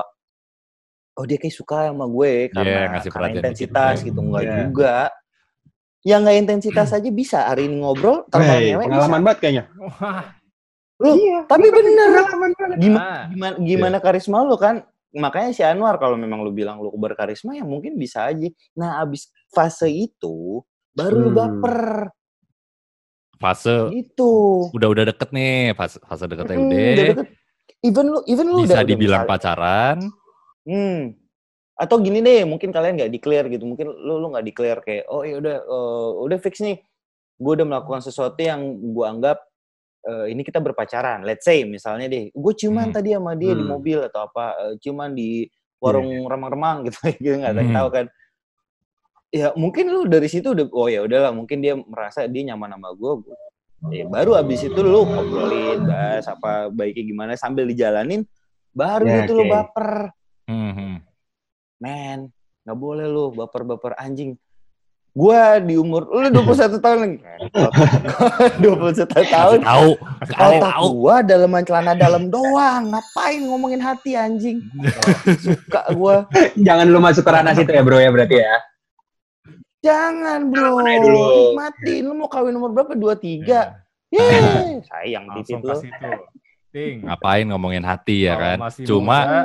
[1.19, 4.07] oh dia kayak suka sama gue karena, ngasih karena intensitas dikit.
[4.07, 4.55] gitu enggak Iya.
[4.63, 4.95] juga
[5.99, 8.87] ya nggak intensitas aja bisa hari ini ngobrol tanpa Wey, ngewe bisa.
[8.87, 9.63] pengalaman banget kayaknya.
[9.77, 10.23] Wah,
[10.99, 11.39] Lu, Iya.
[11.45, 12.77] tapi bener banget.
[12.77, 16.91] gimana ah, gimana gimana karisma lu kan makanya si Anwar kalau memang lu bilang lu
[16.93, 20.59] berkarisma ya mungkin bisa aja nah abis fase itu
[20.91, 21.37] baru lu Hmm.
[21.37, 22.11] baper
[23.35, 26.83] Fase gitu udah udah deket nih, fase, fase deketnya Hmm, udah.
[26.91, 27.27] udah deket.
[27.79, 29.97] even lu even lu Bisa udah, udah dibilang misal- pacaran.
[30.69, 31.17] Hmm.
[31.73, 33.65] Atau gini deh, mungkin kalian nggak declare gitu.
[33.65, 36.77] Mungkin lu lu nggak declare kayak, oh ya udah, eh, udah fix nih.
[37.39, 38.61] Gue udah melakukan sesuatu yang
[38.93, 39.39] gue anggap
[39.99, 41.27] eh, ini kita berpacaran.
[41.27, 42.95] Let's say misalnya deh, gue ciuman Hmm.
[42.95, 43.73] tadi sama dia di Hmm.
[43.75, 45.43] mobil atau apa, eh, ciuman di
[45.83, 47.75] warung remang-remang gitu, gitu nggak Hmm.
[47.75, 48.05] tahu kan.
[49.29, 52.89] Ya mungkin lu dari situ udah, oh ya udahlah, mungkin dia merasa dia nyaman sama
[52.95, 53.11] gue.
[53.91, 58.23] Ya, baru abis itu lu ngobrolin, bahas apa baiknya gimana sambil dijalanin,
[58.71, 59.51] baru Ya, itu lu oke.
[59.51, 59.89] baper
[60.49, 60.95] Hmm, hmm.
[61.77, 62.33] men
[62.65, 64.33] nggak boleh lu baper-baper anjing.
[65.13, 67.17] Gua di umur lu 21 tahun lagi.
[68.65, 69.57] 21 tahun.
[69.61, 69.89] Kasih tahu,
[70.25, 70.85] otak tahu.
[70.97, 72.89] gua daleman celana dalam doang.
[72.89, 74.57] Ngapain ngomongin hati anjing?
[75.37, 76.25] Suka gua.
[76.57, 78.55] Jangan lu masuk ke ranah situ ya bro ya berarti ya.
[79.85, 80.81] jangan bro.
[80.81, 82.01] Nikmatin.
[82.09, 82.97] Lu mau kawin nomor berapa?
[82.97, 86.25] 23 Yeay, sayang langsung titit ke lu
[86.69, 87.01] Ting.
[87.01, 88.57] Ngapain ngomongin hati ya Kalau kan?
[88.61, 89.41] masih Cuma muda,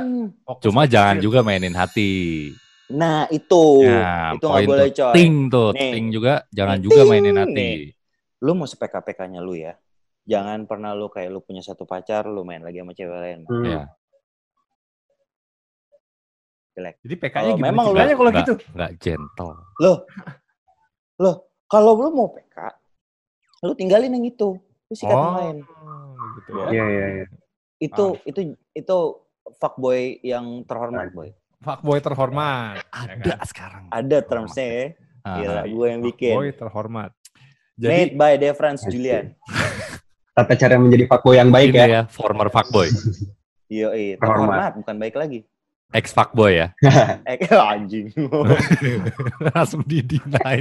[0.60, 2.52] cuma jangan juga mainin hati.
[2.86, 5.90] nah itu Ya, itu nggak poin boleh coy Ting tuh, Nih.
[5.90, 7.56] ting juga jangan Nih, juga ting, mainin hati.
[7.56, 7.76] nih.
[8.38, 9.72] lu mau sepeka-pekanya lu ya
[10.22, 13.64] jangan pernah lu kayak lu punya satu pacar lu main lagi sama cewek lain Hmm.
[13.64, 13.82] Ya,
[16.74, 18.54] jelek Jadi PK-nya gimana memang lu- kalau gitu?
[18.70, 19.52] nggak gentle.
[19.78, 19.98] loh
[21.16, 22.56] loh kalau lu mau PK
[23.62, 24.60] lu tinggalin yang itu
[24.94, 25.56] lu sikat yang lain
[26.34, 26.64] gitu ya.
[26.70, 27.26] Iya iya iya.
[27.76, 28.40] itu itu
[28.72, 28.96] itu
[29.52, 32.76] fuckboy yang terhormat boy Fuckboy terhormat.
[32.76, 33.38] ya Ada kan?
[33.44, 33.84] sekarang.
[33.90, 34.86] ada termsnya ya
[35.24, 37.10] Ah, Gila, gue yang bikin Fuckboy terhormat.
[37.74, 39.32] Jadi made by Devrans Julian
[40.36, 41.86] Tata cara menjadi fuckboy yang baik ini ya.
[41.86, 42.90] ya, former fuckboy,
[43.72, 44.50] iya iya Terhormat.
[44.50, 45.40] terhormat bukan baik lagi
[45.90, 46.68] ex fuckboy ya.
[47.24, 48.10] eh anjing
[49.48, 50.58] Langsung di deny.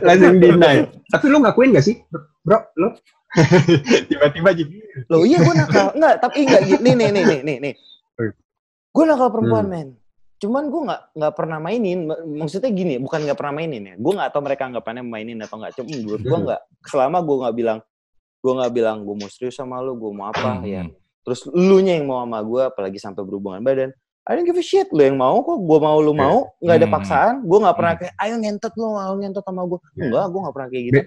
[0.00, 0.76] Langsung deny.
[1.06, 2.00] Tapi lu ngakuin gak sih,
[2.40, 2.64] bro?
[2.74, 2.88] Lu
[4.10, 4.74] tiba-tiba jadi.
[5.06, 5.86] Loh iya gue nakal.
[5.94, 6.80] Enggak, tapi enggak gitu.
[6.82, 7.74] Nih, nih, nih, nih, nih, nih.
[8.18, 8.32] Hmm.
[8.90, 9.72] Gue nakal perempuan, Hmm.
[9.72, 9.88] men.
[10.40, 11.98] Cuman gue nggak nggak pernah mainin.
[12.10, 13.94] Maksudnya gini, bukan nggak pernah mainin ya.
[14.00, 15.72] Gue nggak tahu mereka anggapannya mainin atau nggak.
[15.76, 16.44] Cuma menurut gue Hmm.
[16.48, 16.60] nggak.
[16.88, 17.78] Selama gue nggak bilang,
[18.40, 20.64] gue nggak bilang gue mau serius sama lu, gue mau apa Hmm.
[20.64, 20.82] ya.
[21.20, 23.92] Terus lu nya yang mau sama gue, apalagi sampai berhubungan badan.
[24.24, 24.88] I don't give a shit.
[24.92, 25.60] Lu yang mau kok.
[25.60, 26.48] Gue mau, lu mau.
[26.58, 26.94] Nggak ada Hmm.
[26.96, 27.34] paksaan.
[27.44, 28.00] Gue nggak pernah Hmm.
[28.00, 29.78] kayak, ayo ngentot lu, ayo ngentot sama gue.
[29.92, 30.02] Ya.
[30.08, 31.00] Enggak, gue nggak pernah kayak gitu.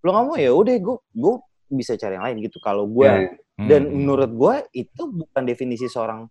[0.00, 1.34] Lu nggak mau ya udah, gue gue
[1.70, 2.58] bisa cari yang lain gitu.
[2.58, 3.30] Kalau gue Ya,
[3.60, 3.94] dan Hmm.
[3.94, 6.26] menurut gue itu bukan definisi seorang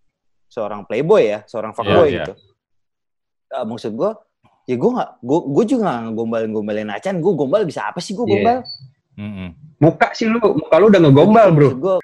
[0.45, 2.33] seorang playboy ya, seorang fuckboy Iya, gitu.
[3.49, 4.11] Ah, maksud gue,
[4.65, 7.17] ya gue nggak, gue gue juga nggak ngombalin gombalin acan.
[7.17, 8.33] Gue gombal bisa apa sih gue Iya.
[8.33, 8.57] gombal?
[9.15, 9.49] Mm-mm.
[9.79, 11.69] Muka sih lu, muka lu udah ngegombal, bro.
[11.71, 11.95] Gue,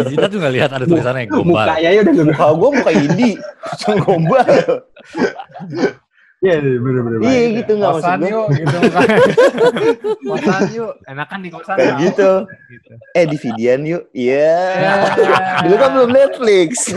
[0.00, 1.68] Di Zita tuh nggak lihat ada tulisannya gombal.
[1.68, 2.32] Mukanya ya udah ngegombal.
[2.32, 3.34] muka gue muka indie,
[3.68, 4.48] langsung gombal.
[6.44, 7.18] Iya, bener-bener.
[7.24, 8.28] iya gitu nggak maksud Kosan gue.
[8.36, 9.06] yuk gitu kan.
[10.28, 10.92] kosan yuk.
[11.08, 11.76] Enakan di kosan.
[11.80, 12.30] Kayak gitu.
[12.68, 12.92] Gitu.
[13.16, 14.02] Eh di Vidian yuk.
[14.12, 14.52] Iya.
[14.76, 14.92] Ya.
[15.64, 16.70] Dulu kan belum Netflix.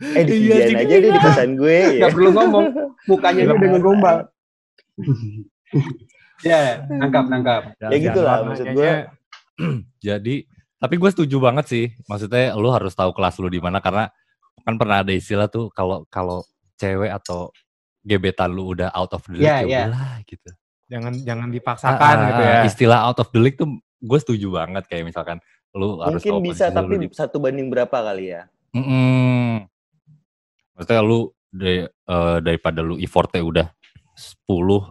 [0.00, 0.16] Iya, iya.
[0.16, 1.78] eh di Iya, Vidian aja deh di kosan gue.
[1.96, 2.08] Ya.
[2.08, 2.64] Gak perlu ngomong,
[3.08, 4.16] mukanya dia udah ngegombal.
[6.40, 7.62] Ya, nangkap, nangkap.
[7.76, 8.92] Ya gitu lah, maksud gue.
[10.08, 10.48] Jadi,
[10.80, 11.84] tapi gue setuju banget sih.
[12.08, 14.08] Maksudnya lu harus tahu kelas lu di mana karena
[14.64, 16.40] kan pernah ada istilah tuh kalau kalau
[16.80, 17.52] cewek atau
[18.00, 19.80] gebetan lu udah out of the league Iya, ya iya.
[19.88, 20.50] udahlah gitu.
[20.90, 22.60] jangan jangan dipaksakan Ah, gitu ya.
[22.66, 23.68] Istilah out of the league tuh
[24.00, 25.38] gue setuju banget kayak misalkan
[25.70, 28.50] lu harus Mungkin bisa tapi di satu banding berapa kali ya?
[28.74, 29.70] Mm-mm.
[30.74, 33.66] Maksudnya lu dari, eh, daripada lu effortnya udah
[34.16, 34.90] 10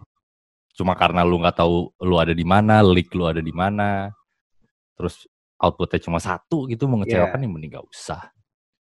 [0.71, 4.07] cuma karena lu nggak tahu lu ada di mana, leak lu ada di mana,
[4.95, 5.27] terus
[5.59, 8.31] outputnya cuma satu gitu mengecewakan ya mending gak usah.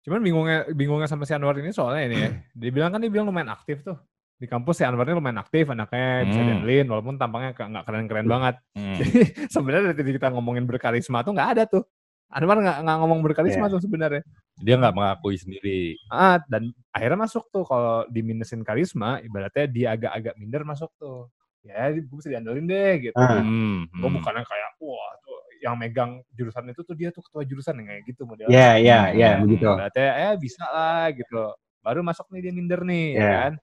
[0.05, 2.29] Cuman bingungnya bingungnya sama si Anwar ini soalnya ini ya.
[2.61, 3.97] Dia bilang kan dia bilang lumayan aktif tuh.
[4.37, 6.47] Di kampus si Anwar ini lumayan aktif anaknya bisa Hmm.
[6.53, 8.55] diandelin walaupun tampangnya nggak keren-keren banget.
[8.77, 8.93] Hmm.
[9.01, 9.19] Jadi
[9.49, 11.83] sebenarnya dari kita ngomongin berkarisma tuh nggak ada tuh.
[12.29, 13.73] Anwar nggak ngomong berkarisma Iya.
[13.73, 14.21] tuh sebenarnya.
[14.61, 15.97] Dia nggak mengakui sendiri.
[16.13, 21.31] Ah, dan akhirnya masuk tuh kalau diminusin karisma, ibaratnya dia agak-agak minder masuk tuh.
[21.65, 23.17] Ya, gue bisa diandelin deh gitu.
[23.17, 23.41] Ah.
[23.41, 23.89] Hmm.
[23.89, 24.17] Gue hmm.
[24.21, 28.03] bukannya kayak wah tuh yang megang jurusan itu tuh dia tuh ketua jurusan yang kayak
[28.05, 28.53] gitu modelnya.
[28.53, 29.17] Ya, ya, Hmm.
[29.17, 29.65] ya, begitu.
[29.65, 31.57] Berarti eh bisa lah gitu.
[31.81, 33.33] Baru masuk nih dia minder nih, ya Iya.
[33.41, 33.53] kan?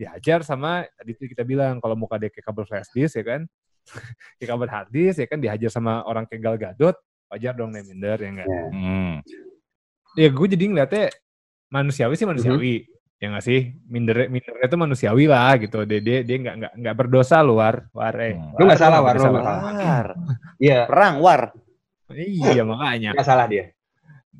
[0.00, 3.44] Dihajar sama tadi tuh kita bilang kalau muka dia kayak kabel flash disk ya kan.
[4.40, 6.96] kayak kabel hard disk ya kan dihajar sama orang kayak Gal Gadot,
[7.28, 8.48] wajar dong dia minder ya enggak?
[8.48, 8.62] Ya.
[8.72, 9.14] Hmm.
[10.16, 11.04] Ya gue jadi ngeliatnya
[11.68, 12.88] manusiawi sih manusiawi.
[13.20, 13.76] Ya nggak sih?
[13.84, 15.84] Minder mindernya itu manusiawi lah gitu.
[15.84, 18.32] Dia dia dia nggak nggak nggak berdosa luar, war eh.
[18.40, 18.56] Hmm.
[18.56, 19.60] Lu nggak salah, War, lu nggak salah.
[19.60, 20.06] War.
[20.56, 21.42] Iya, Perang, war.
[22.16, 23.12] Iya makanya.
[23.12, 23.76] nggak salah dia.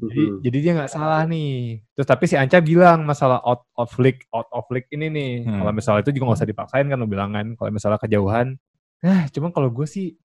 [0.01, 0.37] Jadi, Mhm.
[0.41, 1.85] jadi dia nggak salah nih.
[1.93, 5.33] Terus tapi si Anca bilang masalah out of league, out of league ini nih.
[5.45, 5.61] Hmm.
[5.61, 7.47] Kalau misalnya itu juga nggak usah dipaksain kan lo bilang kan.
[7.53, 8.57] Kalau misalnya kejauhan,
[9.05, 10.17] nah cuma kalau gue sih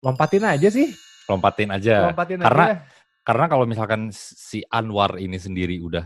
[0.00, 0.92] lompatin aja sih,
[1.24, 2.12] Lompatin aja.
[2.12, 2.38] lompatin.
[2.42, 2.76] Karena- aja.
[3.22, 6.04] Karena kalau misalkan si Anwar ini sendiri udah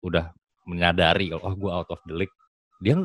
[0.00, 0.32] udah
[0.64, 2.32] menyadari kalau oh gue out of the league,
[2.80, 2.96] dia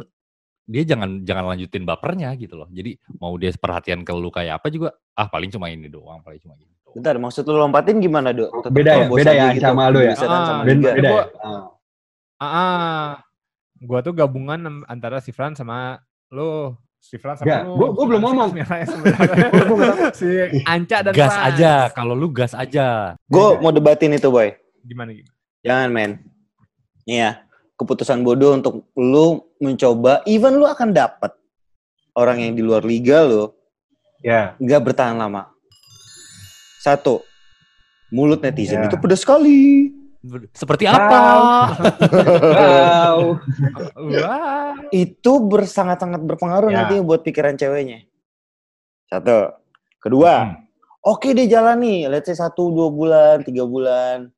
[0.66, 2.72] dia jangan jangan lanjutin bapernya gitu loh.
[2.72, 6.40] Jadi mau dia perhatian ke lu kayak apa juga, ah paling cuma ini doang, paling
[6.42, 6.74] cuma ini.
[6.96, 8.72] Bentar, maksud lu lompatin gimana, Dok?
[8.72, 10.16] Beda ya, beda ya sama lu ya?
[10.16, 10.92] Ah, sama Ben- liga.
[10.96, 11.12] beda ya?
[11.12, 11.64] Gua- Ah.
[12.36, 13.08] Ah, ah.
[13.78, 16.00] gue tuh gabungan antara si Fran sama
[16.32, 16.80] lo.
[16.98, 17.72] Si Fran sama Nggak, lu.
[17.76, 18.50] gua- gua belum ngomong.
[20.20, 20.28] si
[20.64, 21.46] Anca dan Gas Fran.
[21.52, 23.20] aja, kalau lu gas aja.
[23.28, 24.56] Gue mau debatin itu, Boy.
[24.82, 25.36] Gimana gimana?
[25.62, 26.12] Jangan, men.
[27.04, 27.44] Iya,
[27.76, 31.36] keputusan bodoh untuk lu mencoba, even lu akan dapat
[32.14, 33.52] orang yang di luar liga lu,
[34.20, 35.54] Ya, nggak bertahan lama.
[36.86, 37.26] Satu,
[38.08, 38.86] mulut netizen Ya.
[38.86, 39.90] itu pedas sekali.
[40.54, 41.18] Seperti apa?
[42.30, 43.18] wow.
[44.14, 44.74] Wah.
[44.90, 46.86] Itu bersangat-sangat berpengaruh Ya.
[46.86, 48.06] nanti buat pikiran ceweknya.
[49.06, 49.54] Satu.
[49.98, 50.62] Kedua, Hmm.
[51.04, 52.06] oke deh jalani.
[52.06, 54.30] Let's say satu, dua bulan, tiga bulan.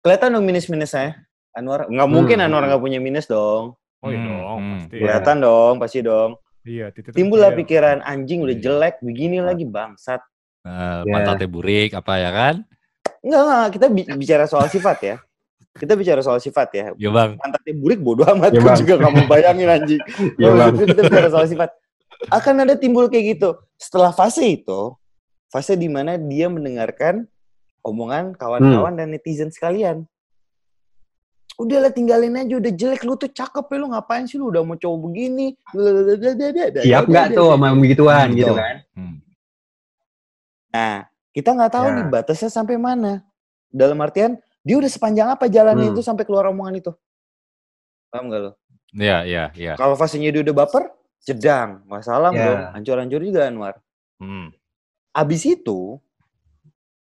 [0.00, 1.28] Kelihatan dong minus-minusnya.
[1.52, 2.46] Anwar, nggak mungkin Hmm.
[2.46, 3.76] Anwar nggak punya minus dong.
[4.00, 4.72] Oh iya Hmm, dong, hmm.
[4.78, 4.96] pasti.
[4.96, 6.30] Kelihatan dong, pasti dong.
[6.62, 8.62] Iya, titik Timbul lah pikiran anjing udah Iya.
[8.62, 10.24] jelek, begini lagi bangsat.
[10.66, 11.12] Eh, Ya.
[11.12, 12.54] pantatnya burik apa ya kan?
[13.22, 15.16] Enggak, enggak, kita bi- bicara soal sifat ya.
[15.72, 16.84] Kita bicara soal sifat ya.
[16.96, 17.36] Ya bang.
[17.36, 18.74] Pantatnya burik bodo amat, Ya, Bang.
[18.74, 20.02] juga gak mau bayangin anjing.
[20.40, 20.74] Ya, Bang.
[20.74, 21.70] kita bicara soal sifat.
[22.28, 23.54] Akan ada timbul kayak gitu.
[23.76, 24.96] Setelah fase itu,
[25.46, 27.28] fase di mana dia mendengarkan
[27.80, 30.08] omongan kawan-kawan dan netizen sekalian.
[31.56, 34.74] Udahlah tinggalin aja, udah jelek lu tuh cakep ya lu ngapain sih lu udah mau
[34.74, 35.56] cowok begini.
[36.78, 38.56] Siap nggak tuh sama begituan Hmm, gitu tuh.
[38.56, 38.76] kan?
[38.92, 39.16] Hmm.
[40.72, 41.94] Nah, kita nggak tahu Ya.
[42.00, 43.22] nih batasnya sampai mana.
[43.68, 45.94] Dalam artian, dia udah sepanjang apa jalannya Hmm.
[45.94, 46.92] itu sampai keluar omongan itu.
[48.10, 48.50] Paham gak lo?
[48.96, 49.72] Iya, iya, iya.
[49.76, 50.88] Kalau fasenya dia udah baper,
[51.22, 51.84] jedang.
[51.84, 52.40] Masalah Ya.
[52.40, 52.60] dong.
[52.80, 53.74] Hancur-hancur juga Anwar.
[54.16, 54.54] Hmm.
[55.12, 56.00] Abis itu,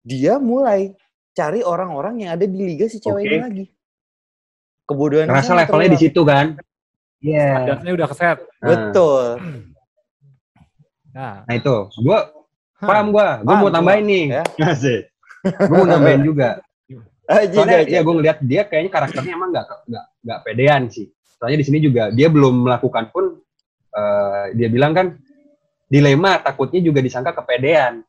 [0.04, 0.96] dia mulai
[1.32, 3.30] cari orang-orang yang ada di liga si cewek Oke.
[3.30, 3.65] ini lagi.
[4.88, 6.56] Kebodohan Ngerasa levelnya di situ kan?
[7.20, 7.74] Iya.
[7.74, 8.38] Dasnya udah keset.
[8.60, 9.26] Betul.
[11.13, 12.24] Nah, Nah itu, gua hah.
[12.80, 14.24] Paham gua, gua Paham mau gua, tambahin nih.
[14.30, 14.44] ya.
[14.63, 15.02] Asik.
[15.66, 16.50] Gua mau nambahin juga.
[17.28, 17.92] Jadi Soalnya aja.
[17.92, 21.06] ya gue ngeliat dia kayaknya karakternya emang nggak nggak nggak pedean sih.
[21.36, 23.36] Soalnya di sini juga dia belum melakukan pun
[23.92, 25.08] eh, dia bilang kan
[25.86, 28.00] dilema takutnya juga disangka kepedean.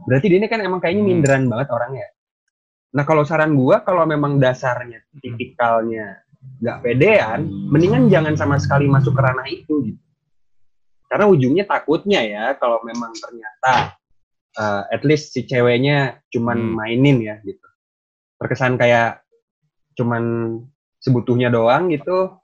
[0.00, 1.10] Berarti dia ini kan emang kayaknya Hmm.
[1.10, 2.08] minderan banget orangnya.
[2.90, 6.20] Nah kalau saran gua kalau memang dasarnya tipikalnya
[6.60, 10.00] nggak pedean, mendingan jangan sama sekali masuk ke ranah itu gitu.
[11.10, 13.98] Karena ujungnya takutnya ya kalau memang ternyata
[14.50, 16.74] eh, at least si ceweknya cuman Hmm.
[16.78, 17.66] mainin ya gitu.
[18.38, 19.26] Terkesan kayak
[19.98, 20.22] cuman
[21.02, 22.38] sebutuhnya doang gitu.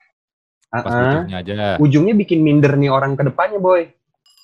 [0.67, 0.99] Pas Uh-uh.
[1.23, 1.55] butuhnya aja.
[1.79, 3.87] Ujungnya bikin minder nih orang ke depannya boy.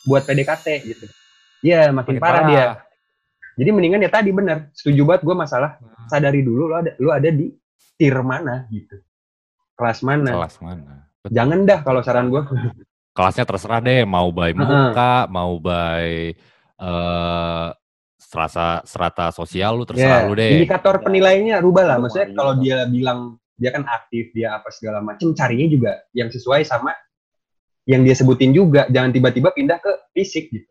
[0.06, 1.06] Buat PDKT gitu.
[1.62, 2.66] Iya makin, Makin parah, dia.
[3.58, 4.70] Jadi mendingan ya tadi bener.
[4.74, 5.70] Setuju banget gue masalah
[6.11, 7.50] sadari dulu lo ada lu ada di
[7.98, 8.98] tier mana gitu.
[9.78, 10.30] Kelas mana.
[10.35, 11.06] Kelas mana?
[11.22, 11.35] Betul.
[11.38, 12.42] Jangan dah kalau saran gue.
[13.12, 16.33] Kelasnya terserah deh, mau by muka, mau by
[16.83, 17.68] eh
[18.16, 20.57] serasa serata sosial lu terserah Ya, lu deh.
[20.57, 21.96] Indikator penilaiannya rubah lah.
[22.01, 26.64] Maksudnya kalau dia bilang dia kan aktif, dia apa segala macem, carinya juga yang sesuai
[26.64, 26.96] sama
[27.85, 28.88] yang dia sebutin juga.
[28.88, 30.68] Jangan tiba-tiba pindah ke fisik gitu.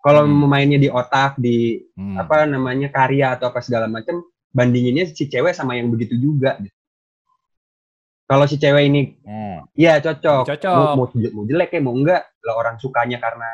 [0.00, 0.48] Kalau Hmm.
[0.48, 2.16] mainnya di otak, di Hmm.
[2.16, 4.22] apa namanya karya atau apa segala macem,
[4.54, 6.56] bandinginnya si cewek sama yang begitu juga.
[6.62, 6.72] Gitu.
[8.30, 9.66] Kalau si cewek ini, Hmm.
[9.74, 10.46] ya cocok.
[10.46, 10.94] Cocok.
[10.94, 13.50] Mau, mau, mau jelek ya, mau enggak, lah orang sukanya karena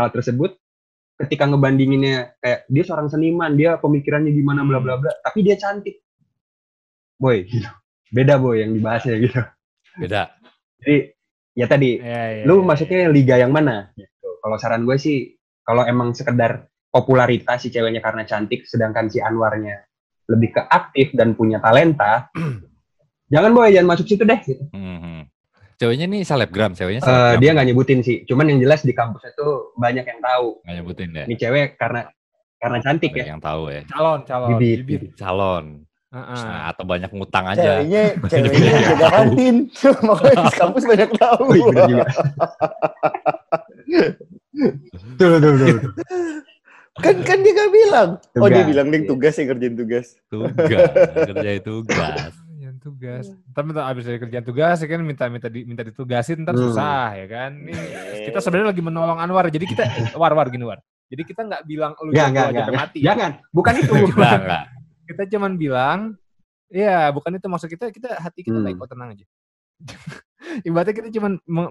[0.00, 0.56] hal tersebut.
[1.20, 6.00] Ketika ngebandinginnya kayak dia seorang seniman, dia pemikirannya gimana bla bla bla, tapi dia cantik.
[7.20, 7.68] Boy, gitu.
[8.14, 9.42] beda boy yang dibahasnya gitu.
[9.98, 10.32] Beda.
[10.80, 10.96] Jadi
[11.58, 12.64] ya tadi Iya, iya, lu iya.
[12.64, 14.38] maksudnya liga yang mana gitu.
[14.38, 15.34] Kalau saran gue sih
[15.66, 19.82] kalau emang sekedar popularitas si ceweknya karena cantik sedangkan si Anwarnya
[20.30, 22.30] lebih ke aktif dan punya talenta
[23.28, 24.64] jangan boy jangan masuk situ deh gitu.
[24.70, 25.28] Mhm.
[25.76, 27.38] Ceweknya nih selebgram, ceweknya Eh, selebgram.
[27.38, 31.08] dia nggak nyebutin sih cuman yang jelas di kampus itu banyak yang tahu nggak nyebutin
[31.12, 31.24] deh.
[31.24, 32.10] ini cewek karena
[32.56, 33.80] karena cantik Banyak ya yang tahu ya.
[33.86, 34.48] calon, calon.
[34.52, 35.00] Bibit, Bibit.
[35.06, 35.10] bibit.
[35.14, 35.86] Calon.
[36.08, 36.40] Heeh.
[36.40, 37.60] Nah, atau banyak ngutang aja.
[37.78, 39.56] Ceweknya, Banyak ceweknya yang jaga kantin.
[40.08, 41.42] Makanya di kampus banyak tahu.
[41.46, 42.06] Wih, bener juga.
[43.78, 45.92] Betul, betul, betul, betul.
[46.98, 48.08] kan kan dia gak bilang.
[48.34, 48.66] Oh dia Tugas.
[48.66, 50.06] bilang dia tugas yang kerjain tugas.
[50.26, 50.90] Tugas,
[51.28, 52.32] kerjain tugas.
[52.88, 53.24] Tugas.
[53.50, 56.62] Ntar minta abis dari kerjaan tugas ya kan minta minta di, minta ditugasin ntar Hmm.
[56.64, 57.50] susah ya kan.
[57.60, 57.76] Nih
[58.24, 59.46] kita sebenarnya lagi menolong Anwar.
[59.46, 59.84] Jadi kita
[60.20, 60.80] war war gini war.
[61.08, 62.98] Jadi kita nggak bilang lu aja nggak, sampai mati.
[63.00, 63.92] Jangan, bukan itu.
[63.94, 64.64] Enggak, enggak.
[65.04, 66.00] Kita cuman bilang
[66.68, 67.88] Iya, bukan itu maksud kita.
[67.88, 68.66] Kita hati kita Hmm.
[68.68, 69.24] baik kok tenang aja.
[70.64, 71.70] Ibaratnya kita cuman meng,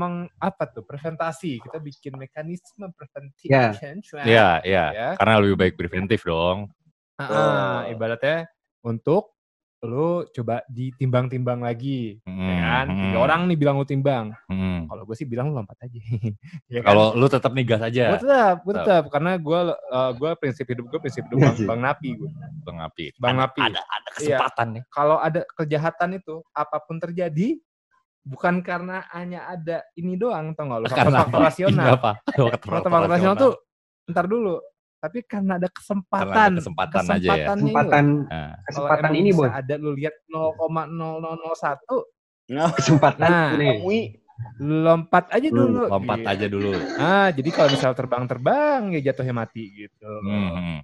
[0.00, 1.60] meng- apa tuh presentasi.
[1.60, 3.76] Kita bikin mekanisme prevention.
[4.24, 4.84] Iya, iya.
[4.90, 5.08] Ya.
[5.20, 6.72] Karena lebih baik preventif dong.
[7.14, 7.28] Ah,
[7.84, 7.92] Oh.
[7.92, 8.48] ibaratnya
[8.80, 9.33] untuk
[9.84, 12.86] lu coba ditimbang-timbang lagi, ya Hmm, kan?
[12.90, 14.32] Tiga hmm, orang nih bilang lu timbang.
[14.48, 14.88] hmm.
[14.88, 16.00] Kalau gue sih bilang lu lompat aja.
[16.72, 16.88] ya kan?
[16.90, 19.60] Kalau lu tetap nih gas gue aja, tetap, gue tetap karena gue
[20.16, 22.30] gue prinsip hidup gue prinsip hidup Iya bang, bang Napi gue.
[22.64, 23.04] Bang Api.
[23.20, 23.60] Bang ada, Api.
[23.60, 24.82] Ada, ada kesempatan nih.
[24.88, 27.60] Kalau ada kejahatan itu apa pun terjadi
[28.24, 30.86] bukan karena hanya ada ini doang, tau gak lu?
[30.88, 31.86] Karena Faktor-faktor Ini rasional.
[31.92, 32.12] apa?
[32.24, 33.52] Faktor-faktor rasional tuh
[34.08, 34.56] ntar dulu.
[35.04, 37.20] Tapi karena ada kesempatan, Karena ada kesempatan aja ya.
[37.20, 37.68] kesempatannya ini.
[37.68, 38.04] Kesempatan,
[38.64, 39.48] kesempatan emang ini, bisa boy.
[39.52, 42.08] ada lu lihat 0,0001
[42.46, 43.48] Nah, Kesempatan Nah.
[44.58, 45.82] lu lompat aja Hmm, dulu.
[45.86, 46.28] lompat gitu.
[46.28, 46.72] aja dulu.
[46.96, 50.10] Ah, jadi kalau misal terbang-terbang ya jatuhnya mati gitu.
[50.20, 50.80] Hmm.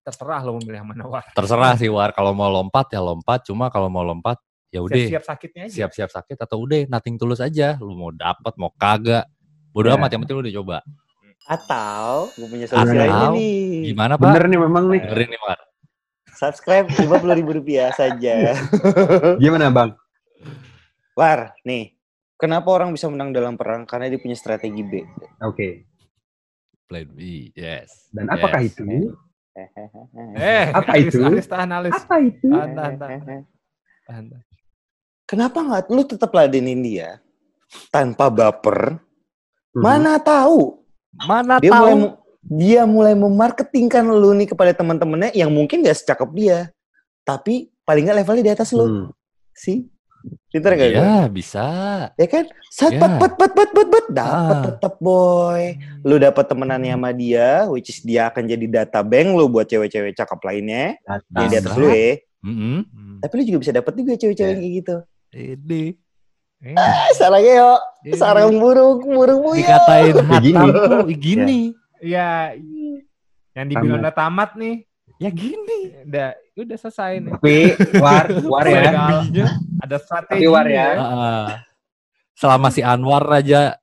[0.00, 1.24] Terserah lo mau milih yang mana war.
[1.30, 5.24] Terserah sih War, kalau mau lompat ya lompat, cuma kalau mau lompat ya udah Siap-siap
[5.26, 5.74] sakitnya aja.
[5.76, 7.76] siap-siap sakit atau udah nating tulus aja.
[7.76, 9.28] Lu mau dapat mau kagak.
[9.70, 9.94] Bodo Ya.
[9.94, 10.76] amat yang penting lu udah coba.
[11.46, 13.92] Atau gue punya solusi lainnya nih.
[13.92, 14.24] Gimana Pak?
[14.24, 15.00] Bener nih memang nih.
[15.02, 15.60] Dengerin nih War.
[16.30, 18.56] Subscribe lima puluh ribu rupiah saja.
[19.42, 19.90] Gimana bang?
[21.12, 21.92] War, nih.
[22.40, 23.84] Kenapa orang bisa menang dalam perang?
[23.84, 25.04] Karena dia punya strategi B.
[25.44, 25.84] Oke.
[26.88, 28.08] Plan B, yes.
[28.08, 28.72] Dan apakah Yes.
[28.72, 28.84] itu?
[30.40, 31.20] Eh, Apa alis, itu?
[31.20, 31.92] Alis tahan alis.
[31.92, 32.48] Apa itu?
[32.48, 33.18] Tahan, tahan, tahan.
[33.20, 33.44] tahan,
[34.32, 34.42] tahan.
[35.28, 37.20] Kenapa nggak lu tetap ladenin dia
[37.92, 38.96] tanpa baper?
[39.70, 39.82] Mhm.
[39.84, 40.79] Mana tahu
[41.12, 41.80] Mana dia tahu?
[41.80, 46.58] mulai mu- dia mulai memarketingkan lu nih kepada teman-temannya yang mungkin gak secakep dia,
[47.20, 48.84] tapi paling nggak levelnya di atas lu.
[48.84, 49.06] Hmm.
[49.52, 49.84] sih.
[50.48, 51.00] Pinter gak gue?
[51.00, 51.66] Ya, bisa.
[52.14, 52.44] Ya kan?
[52.66, 52.98] Sat Ya.
[52.98, 54.62] pat pat pat pat pat pat dapat Ah.
[54.66, 55.62] tetap boy.
[56.00, 60.12] Lu dapat temenannya sama dia, which is dia akan jadi data bank lu buat cewek-cewek
[60.12, 60.96] cakep lainnya
[61.30, 62.20] yang di atas lu ya.
[62.40, 62.78] Mm-mm.
[62.84, 63.16] Hmm.
[63.18, 64.58] Tapi lu juga bisa dapet juga cewek-cewek Ya.
[64.58, 64.96] kayak gitu.
[65.30, 65.82] Ini
[66.66, 67.72] Eh, Ah, sarangnya yo,
[68.04, 69.64] ini sarang burung, burung buyut.
[69.64, 71.60] dikatain Kayak gini.
[71.98, 72.52] Iya,
[73.52, 74.84] yang dibilang udah tamat nih,
[75.16, 76.04] Ya gini.
[76.04, 77.32] udah udah selesai nih.
[77.34, 77.56] Tapi
[77.96, 79.24] war, war ya.
[79.78, 80.36] Ada strategi.
[80.36, 80.88] Tapi war ya.
[80.94, 81.46] Heeh.
[82.34, 83.76] selama si Anwar aja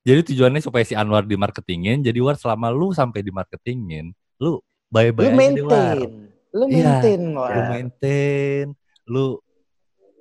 [0.00, 5.26] jadi tujuannya supaya si Anwar dimarketingin jadi War selama lu sampai dimarketingin lu Lu bye-bye
[5.26, 5.98] aja War maintain.
[6.48, 7.02] Lu Iya.
[7.02, 7.66] maintain, lu War.
[7.68, 8.64] maintain
[9.04, 9.26] lu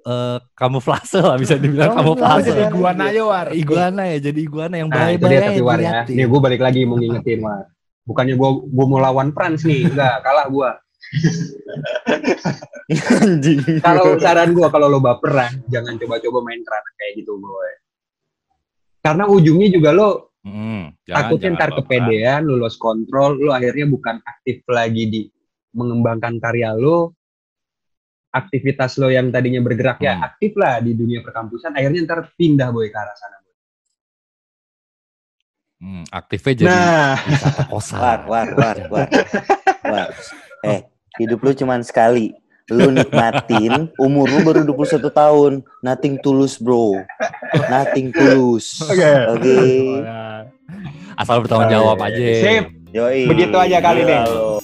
[0.06, 2.54] eh kamuflase lah bisa dibilang Kamuflase.
[2.54, 3.48] Jadi iguana aja war.
[3.52, 5.92] iguana ya jadi iguana yang Nah itu bye-bye dia aja tapi war ya.
[6.06, 7.66] Nih gue balik lagi mau ngingetin war.
[8.06, 10.70] Bukannya gue gue mau lawan France nih, enggak kalah gue.
[13.18, 13.60] Anjing.
[13.82, 17.72] Kalau saran gue kalau lo baperan, jangan coba-coba main kerana kayak gitu boy.
[19.02, 20.10] Karena ujungnya juga lo
[20.46, 21.86] Mm, jangan- takutnya jangan ntar baperan.
[22.06, 25.22] kepedean, lu lost kontrol, lu akhirnya bukan aktif lagi di
[25.74, 27.18] mengembangkan karya lo,
[28.36, 30.28] aktivitas lo yang tadinya bergerak ya Hmm.
[30.28, 33.40] aktif lah di dunia perkampusan, akhirnya ntar pindah boy ke arah sana.
[33.40, 33.56] Boy.
[35.76, 39.08] Hmm, aktifnya jadi Nah, wisata kosan War, war, war, war.
[39.84, 40.08] War.
[40.64, 40.80] Eh,
[41.16, 42.36] hidup lu cuman sekali.
[42.66, 45.54] Lu nikmatin, umur lu baru 21 tahun.
[45.80, 46.98] Nothing tulus, bro.
[47.70, 48.82] Nothing tulus.
[48.82, 49.06] Oke.
[49.30, 49.58] Oke.
[50.02, 50.50] Nah,
[51.14, 52.66] asal bertanggung jawab aja Sip.
[52.90, 53.30] Yoi.
[53.30, 54.18] Begitu aja kali nih.
[54.26, 54.58] lu.